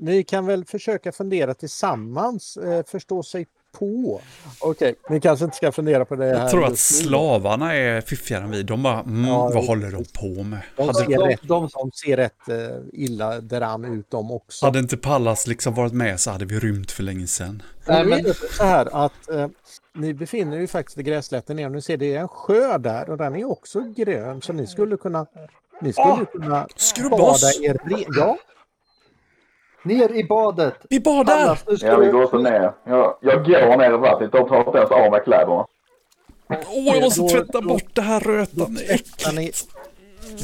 [0.00, 3.46] ni kan väl försöka fundera tillsammans, eh, förstå sig
[3.78, 4.20] på.
[4.60, 6.34] Okej, ni kanske inte ska fundera på det här.
[6.40, 7.06] Jag tror att just nu.
[7.08, 8.62] slavarna är fiffigare än vi.
[8.62, 10.60] De bara, mm, Ja, vad håller de på med?
[10.76, 12.56] De Hade, ser, de- rätt, de- de ser rätt eh,
[12.92, 14.66] illa däran ut de också.
[14.66, 17.62] hade inte Pallas liksom varit med så hade vi rymt för länge sedan.
[17.86, 18.22] Nej, men...
[18.22, 19.48] men- så här att eh,
[19.94, 21.72] ni befinner er ju faktiskt vid grässlätten igen.
[21.72, 24.96] Ni ser det är en sjö där och den är också grön så ni skulle
[24.96, 25.26] kunna
[25.82, 26.24] ni skulle Åh!
[26.32, 27.60] kunna Skrubba bada oss!
[27.62, 28.36] er re- Ja,
[29.82, 30.74] Ner i badet!
[30.90, 31.24] Vi badar!
[31.38, 32.72] Pallas, nu ska Ja, vi du- går så ner.
[32.84, 35.66] Jag, jag går ner i vattnet och tar inte ens av mig kläderna.
[36.48, 38.74] Åh, jag måste Då- tvätta då- bort det här rötan.
[38.74, 39.52] Det är tvättar, ni,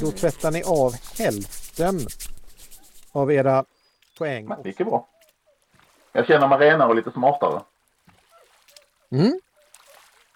[0.01, 1.99] då tvättar ni av hälften
[3.13, 3.65] av era
[4.19, 4.47] poäng.
[4.49, 5.09] Men det gick ju bra.
[6.13, 7.61] Jag känner mig renare och lite smartare.
[9.13, 9.41] Mm.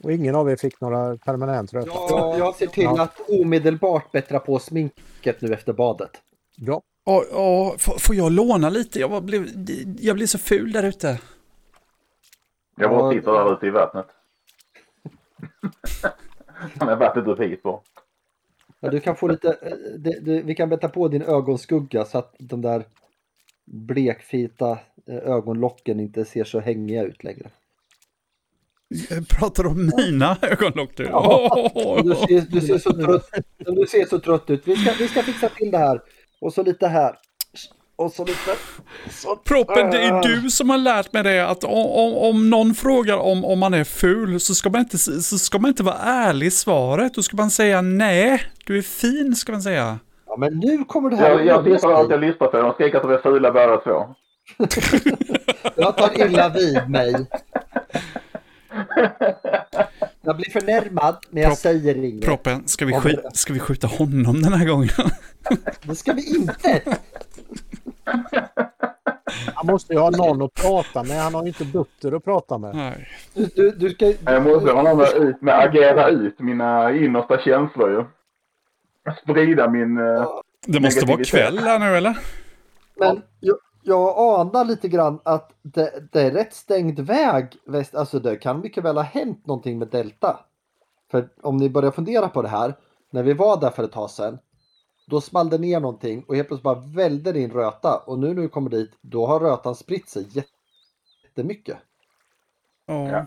[0.03, 1.88] Och ingen av er fick några permanent röta.
[2.09, 3.03] Jag, jag ser till Ja.
[3.03, 6.11] att omedelbart bättra på sminket nu efter badet.
[6.57, 6.82] Ja.
[7.05, 9.01] Åh, åh, får- jag låna lite?
[9.01, 9.46] Jag, blev,
[10.01, 11.07] jag blev så ful där ute.
[12.76, 14.07] Jag Ja, bara sitter där ute i vattnet.
[16.80, 17.82] Med vattnet upp hit på.
[18.80, 22.18] Ja, du kan få lite, eh, det, det, vi kan bättra på din ögonskugga så
[22.18, 22.84] att de där
[23.64, 24.70] blekfita
[25.07, 27.51] eh, ögonlocken inte ser så hängiga ut längre.
[29.11, 31.05] Jag pratar om mina ögonlock nu.
[31.05, 31.70] Ja.
[32.05, 34.68] Du ser, du ser, så, trött, du ser så trött ut.
[34.68, 36.01] Vi ska, vi ska fixa till det här.
[36.41, 37.14] Och så lite här.
[37.97, 38.51] Och så lite...
[39.11, 39.36] Så.
[39.36, 43.45] Proppen, det är du som har lärt mig det att om, om, någon frågar om,
[43.45, 46.51] om man är ful så ska, man inte, så ska man inte vara ärlig i
[46.51, 47.14] svaret.
[47.14, 49.99] Då ska man säga nej, du är fin ska man säga.
[50.26, 52.18] Ja, men nu kommer det här Jag, jag alltid och sig.
[52.18, 52.57] lyssnar på.
[52.57, 54.14] De skriker att de är fula båda två.
[55.76, 57.26] Jag tar illa vid mig.
[60.22, 62.24] Jag blir förnärmad, men jag Propp- säger inget.
[62.24, 64.88] Proppen, ska vi, sk ska vi skjuta honom den här gången?
[65.82, 66.82] Det ska vi inte.
[69.55, 71.22] Han måste ju ha någon att prata med.
[71.22, 72.74] Han har ju inte Butter att prata med.
[72.74, 73.09] Nej.
[73.34, 74.12] Du, du, du ska...
[74.24, 78.05] Jag måste ha någon att ut med, agera ut mina innersta känslor ju.
[79.22, 79.98] Sprida min...
[79.98, 80.28] eh,
[80.66, 82.18] Det måste vara kväll här nu eller?
[82.96, 87.46] Men jag, jag anar lite grann att det, det är rätt stängd väg.
[87.66, 90.40] Väst, alltså det kan mycket väl ha hänt någonting med Delta.
[91.11, 92.74] För om ni börjar fundera på det här.
[93.12, 94.38] När vi var där för ett tag sedan.
[95.11, 97.99] Då small det ner någonting och helt plötsligt bara välde det in röta.
[97.99, 100.27] Och nu när vi kommer dit då har rötan spritt sig
[101.27, 101.79] jättemycket.
[102.87, 103.09] Ja.
[103.11, 103.27] Ja.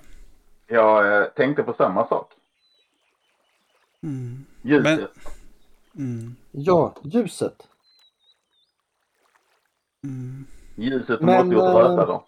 [0.68, 2.32] Jag tänkte på samma sak.
[4.04, 4.46] Mm.
[4.62, 4.84] Ljuset.
[4.84, 5.08] Men-
[5.96, 6.36] Mm.
[6.52, 7.68] Ja, ljuset.
[10.04, 10.46] Mm.
[10.76, 12.26] Ljuset Men, måste ju eh, röta då.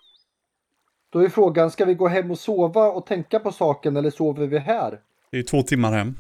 [1.09, 4.47] Då är frågan, ska vi gå hem och sova och tänka på saken eller sover
[4.47, 5.01] vi här?
[5.29, 6.13] Det är två timmar hem.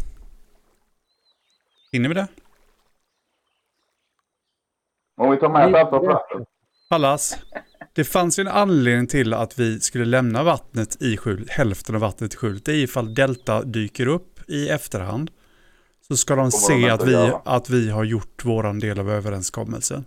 [1.91, 2.27] Hinner vi det?
[5.17, 6.45] Om vi tar med vatten.
[6.89, 7.37] Pallas,
[7.93, 12.01] det fanns ju en anledning till att vi skulle lämna vattnet i skjul, hälften av
[12.01, 12.65] vattnet i skjulet.
[12.65, 15.31] Det är ifall Delta dyker upp i efterhand.
[16.07, 20.05] Så ska de se att vi, att vi har gjort våran del av överenskommelsen.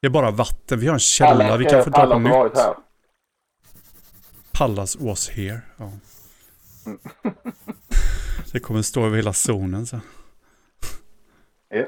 [0.00, 2.58] Det är bara vatten, vi har en källa, vi kan få ta på nytt.
[4.52, 5.60] Pallas was here.
[5.76, 5.92] Ja.
[8.52, 10.00] Det kommer stå över hela zonen sen.
[11.68, 11.84] Ja.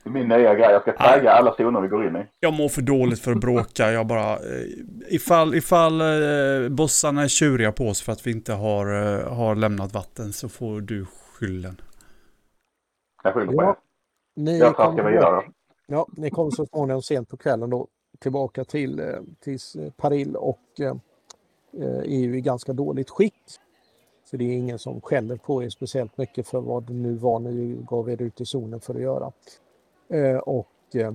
[0.11, 0.71] min nya grej.
[0.71, 2.25] Jag ska tagga alla zoner vi går in i.
[2.39, 3.91] Jag mår för dåligt för att bråka.
[3.91, 4.33] Jag bara...
[4.33, 4.39] eh,
[5.09, 8.85] Ifall, ifall eh, bossarna är tjuriga på oss för att vi inte har,
[9.19, 11.81] eh, har lämnat vatten så får du skylden.
[13.23, 13.69] Jag skyller på Ja.
[13.69, 13.75] er.
[14.35, 15.43] Ni Jag traskar kommer- vidare.
[15.87, 17.87] Ja, ni kommer så småningom sent på kvällen då
[18.19, 19.01] tillbaka till,
[19.43, 19.59] till
[19.97, 20.95] Paril och eh,
[22.03, 23.35] är ju i ganska dåligt skick.
[24.25, 27.39] Så det är ingen som skäller på er speciellt mycket för vad det nu var
[27.39, 29.31] ni gav er ut i zonen för att göra.
[30.11, 31.07] Eh, och eh,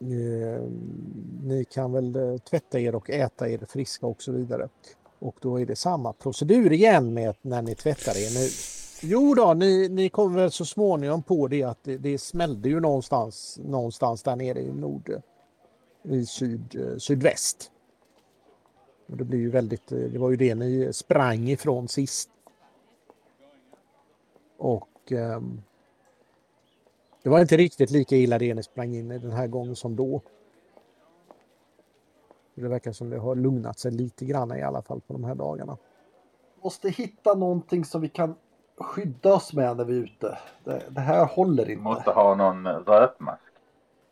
[0.00, 0.62] eh,
[1.42, 4.68] ni kan väl eh, tvätta er och äta er friska och så vidare.
[5.18, 8.48] Och då är det samma procedur igen med när ni tvättar er nu.
[9.02, 12.80] Jo då, ni, ni kommer väl så småningom på det att det, det smällde ju
[12.80, 15.22] någonstans, någonstans där nere i nord,
[16.02, 17.70] i syd, eh, sydväst.
[19.08, 22.30] Och det blir ju väldigt, det var ju det ni sprang ifrån sist.
[24.56, 25.62] Och ehm,
[27.22, 29.96] det var inte riktigt lika illa det ni sprang in i den här gången som
[29.96, 30.22] då.
[32.54, 35.34] Det verkar som det har lugnat sig lite grann i alla fall på de här
[35.34, 35.76] dagarna.
[36.62, 38.34] Måste hitta någonting som vi kan
[38.78, 40.38] skydda oss med när vi är ute.
[40.64, 41.82] Det, det här håller inte.
[41.82, 43.42] måste ha någon rötmask.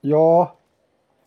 [0.00, 0.56] Ja,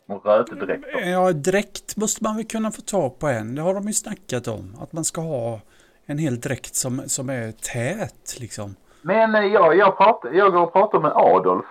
[0.08, 0.86] Och rötdräkt.
[1.06, 3.56] Ja, dräkt måste man väl kunna få tag på en.
[3.56, 4.76] Det har de ju snackat om.
[4.80, 5.60] Att man ska ha
[6.06, 8.76] en hel dräkt som, som är tät liksom.
[9.06, 11.66] Men eh, jag, jag, pratar, jag går och pratar med Adolf.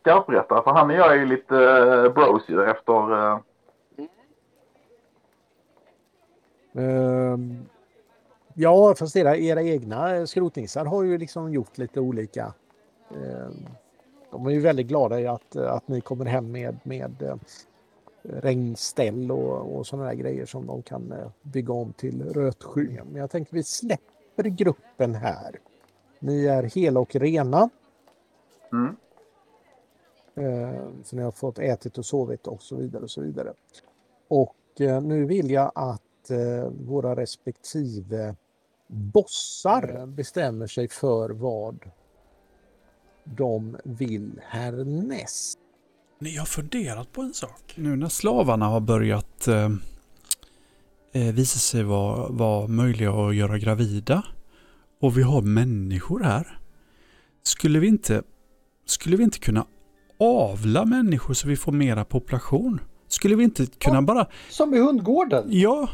[0.00, 0.62] Skarprättare.
[0.62, 3.12] För han och jag är ju lite uh, bros ju efter...
[6.76, 7.38] Uh...
[8.54, 12.54] Ja, fast era, era egna skrotnissar har ju liksom gjort lite olika.
[13.10, 13.66] Ehm,
[14.30, 17.40] de är ju väldigt glada i att, att ni kommer hem med, med
[18.22, 22.98] regnställ och, och sådana där grejer som de kan bygga om till rötsky.
[23.12, 25.58] Men jag tänker vi släpper gruppen här.
[26.20, 27.70] Ni är hela och rena.
[28.72, 28.96] mm.
[30.34, 33.52] Eh, Så ni har fått ätit och sovit och så vidare och så vidare.
[34.28, 38.36] Och eh, nu vill jag att eh, våra respektive
[38.86, 41.90] bossar bestämmer sig för vad
[43.24, 45.58] de vill härnäst.
[46.18, 47.74] Ni har funderat på en sak.
[47.76, 49.70] Nu när slavarna har börjat eh,
[51.12, 54.24] eh, visa sig vara, vara möjliga att göra gravida
[55.00, 56.58] och vi har människor här.
[57.42, 58.22] Skulle vi inte,
[58.86, 59.66] skulle vi inte kunna
[60.20, 62.80] avla människor så vi får mera population?
[63.08, 64.00] Skulle vi inte kunna Ja.
[64.02, 65.44] bara, som i hundgården.
[65.48, 65.88] ja,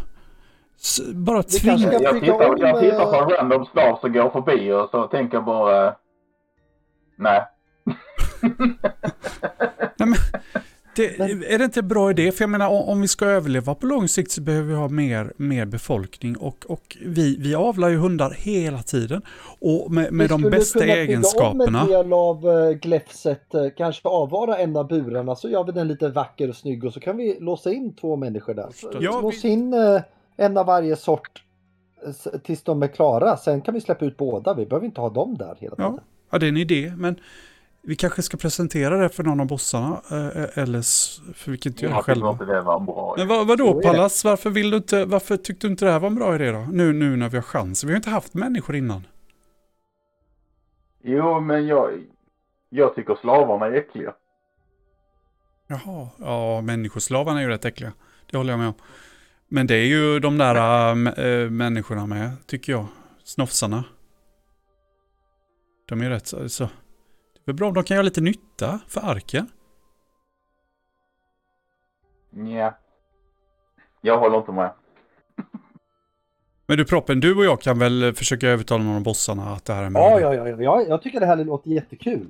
[0.81, 1.93] s- bara Vi tvinga...
[1.93, 4.89] Jag bygga tittar, om, jag tittar på eh, en random slav som går förbi och
[4.91, 5.97] så tänker jag bara...
[7.17, 7.43] Nej.
[10.97, 11.21] Det,
[11.53, 12.33] är det inte en bra idé?
[12.33, 15.33] För jag menar om, vi ska överleva på lång sikt så behöver vi ha mer,
[15.37, 19.23] mer befolkning och, och vi, vi avlar ju hundar hela tiden.
[19.61, 21.83] Och med, med Vi de skulle bästa kunna bygga egenskaperna.
[21.83, 25.73] om en del av uh, gläfset, eh, kanske avvara en av burarna så gör vi
[25.73, 28.69] den lite vacker och snygg och så kan vi låsa in två människor där.
[29.01, 30.01] Ja, Låsa in eh,
[30.37, 31.43] en av varje sort
[32.07, 33.37] eh, tills de är klara.
[33.37, 34.55] Sen kan vi släppa ut båda.
[34.55, 35.93] Vi behöver inte ha dem där hela tiden.
[35.97, 35.99] Ja,
[36.31, 37.17] ja, det är en idé, men
[37.87, 40.03] vi kanske ska presentera det för någon av bossarna.
[40.11, 42.31] eh, Eller s- för vi kan inte göra det Jag själva.
[42.31, 43.15] inte det var bra.
[43.19, 43.81] Men vad, vadå.
[43.83, 46.51] Pallas, varför, vill du inte, varför tyckte du inte det här var en bra idé
[46.51, 46.67] då?
[46.73, 47.87] Nu, nu när vi har chansen.
[47.87, 49.07] Vi har inte haft människor innan.
[51.03, 52.01] Jo, men jag...
[52.69, 54.15] Jag tycker slavarna är äckliga.
[55.67, 57.93] Jaha, ja människoslavarna är ju rätt äckliga.
[58.31, 58.75] Det håller jag med om.
[59.49, 62.87] Men det är ju de där äh, människorna med, tycker jag.
[63.25, 63.85] Snofsarna.
[65.89, 66.69] De är rätt så...
[67.45, 69.47] Det är bra om de kan göra lite nytta för arken.
[72.31, 72.75] Nja.
[74.01, 74.73] Jag håller inte med.
[76.67, 79.73] Men du Proppen, du och jag kan väl försöka övertala någon av bossarna att det
[79.73, 80.23] här är Ja, möjligt?
[80.23, 82.27] ja, ja, ja, jag tycker det här låter jättekul.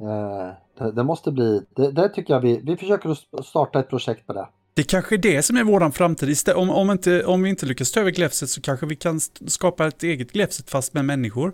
[0.00, 3.88] Eh, det, det måste bli, det, det tycker jag vi, vi försöker att starta ett
[3.88, 4.48] projekt på det.
[4.74, 6.36] Det kanske är det som är våran framtid.
[6.56, 9.86] Om, om, inte, om vi inte lyckas ta över Gläfset så kanske vi kan skapa
[9.86, 11.52] ett eget Gläfset fast med människor.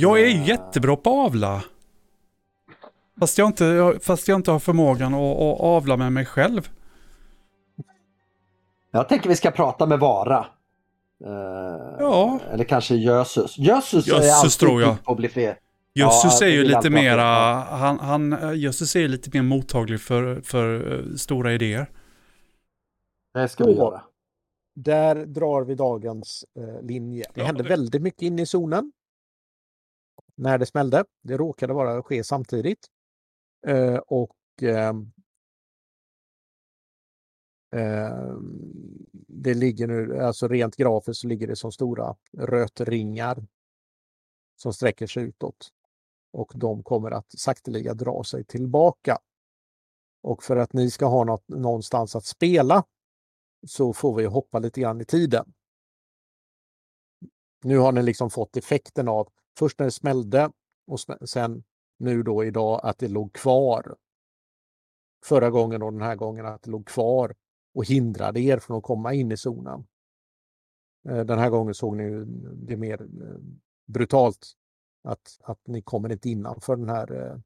[0.00, 1.62] Jag är jättebra på att avla.
[3.20, 6.68] Fast jag inte, fast jag inte har förmågan att, att avla med mig själv.
[8.90, 10.46] Jag tänker vi ska prata med Vara.
[11.24, 12.38] Eh, Ja.
[12.52, 13.58] Eller kanske Jösses.
[13.58, 15.04] Jösses är alltid tror jag.
[15.04, 15.58] på att bli fler.
[15.94, 17.22] Jösses Ja, är ju lite mera,
[17.60, 21.86] han, han, eh, Jösses är ju lite mer mottaglig för, för eh, stora idéer.
[23.34, 24.02] Det ska vi göra.
[24.74, 27.24] Där drar vi dagens eh, linje.
[27.34, 28.92] Det Ja, hände det- väldigt mycket inne i zonen.
[30.38, 31.04] När det smällde.
[31.22, 32.86] Det råkade bara ske samtidigt.
[33.66, 34.92] Eh, och eh,
[37.76, 38.52] ehm,
[39.28, 43.46] det ligger nu, alltså rent grafiskt så ligger det som stora rötringar
[44.56, 45.68] som sträcker sig utåt.
[46.32, 49.18] Och de kommer att sakteliga dra sig tillbaka.
[50.22, 52.84] Och för att ni ska ha något, någonstans att spela
[53.66, 55.52] så får vi hoppa lite grann i tiden.
[57.64, 59.28] Nu har ni liksom fått effekten av
[59.58, 60.50] först när det smällde
[60.86, 61.64] och sen
[61.98, 63.96] nu då idag att det låg kvar.
[65.24, 67.34] Förra gången och den här gången att det låg kvar
[67.74, 69.86] och hindrade er från att komma in i zonen.
[71.08, 73.38] Eh, Den här gången såg ni det mer eh,
[73.86, 74.52] brutalt
[75.04, 77.38] att, att ni kommer inte innanför den här eh,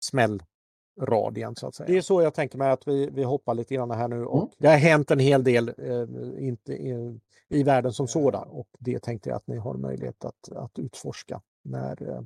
[0.00, 1.86] smällradien så att säga.
[1.86, 4.38] Det är så jag tänker mig att vi, vi hoppar lite grann här nu och
[4.42, 4.50] Mm.
[4.58, 8.98] det har hänt en hel del eh, inte, i, i världen som sådan och det
[9.02, 11.40] tänkte jag att ni har möjlighet att, att utforska
[11.70, 12.22] när, eh,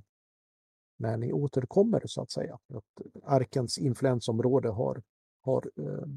[0.99, 2.59] när ni återkommer så att säga.
[2.75, 5.03] Att arkens influensområde har,
[5.41, 6.09] har eh,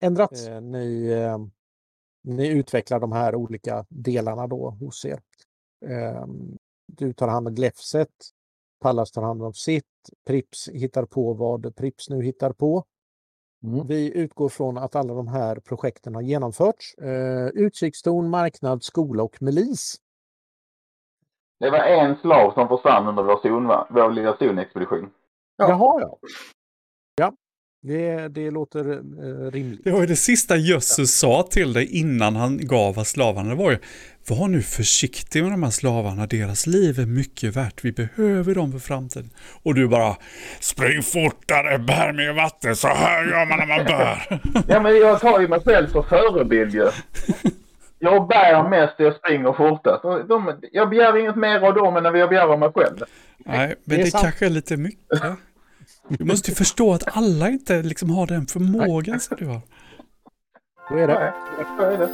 [0.00, 0.46] ändrats.
[0.46, 1.38] Eh, ni, eh,
[2.22, 5.20] ni utvecklar de här olika delarna då hos er.
[5.86, 6.26] Eh,
[6.86, 8.12] du tar hand om Gläfset,
[8.80, 9.84] Pallas tar hand om sitt,
[10.26, 12.84] Prips hittar på vad Prips nu hittar på.
[13.62, 13.86] Mm.
[13.86, 16.94] Vi utgår från att alla de här projekten har genomförts.
[16.94, 19.96] Eh, utkikstorn, marknad, skola och milis.
[21.60, 25.10] Det var en slav som försvann under vår, zon, vår lilla zonexpedition.
[25.56, 25.68] Ja.
[25.68, 26.18] Jaha, ja.
[27.16, 27.32] Ja,
[27.82, 29.84] det, det låter eh, rimligt.
[29.84, 33.48] Det var ju det sista Jösses sa till dig innan han gav oss slavarna.
[33.48, 33.78] Det var ju,
[34.28, 36.26] var nu försiktig med de här slavarna.
[36.26, 37.84] Deras liv är mycket värt.
[37.84, 39.30] Vi behöver dem för framtiden.
[39.62, 40.16] Och du bara,
[40.60, 42.76] spring fortare, bär mer vatten.
[42.76, 44.40] Så här gör man när man bär.
[44.68, 46.90] Ja, men jag tar ju mig själv för förebild ju.
[47.98, 50.04] Jag bär mest och jag springer fortast.
[50.04, 52.96] Och De, jag begär inget mer av dem än vad jag begär av mig själv.
[53.38, 54.22] Nej, men Det det, är sant.
[54.24, 55.22] kanske är lite mycket.
[56.08, 59.60] Du måste ju förstå att alla inte liksom har den förmågan som du har.
[60.90, 61.14] Då är det.
[61.14, 62.08] Nej, så är det.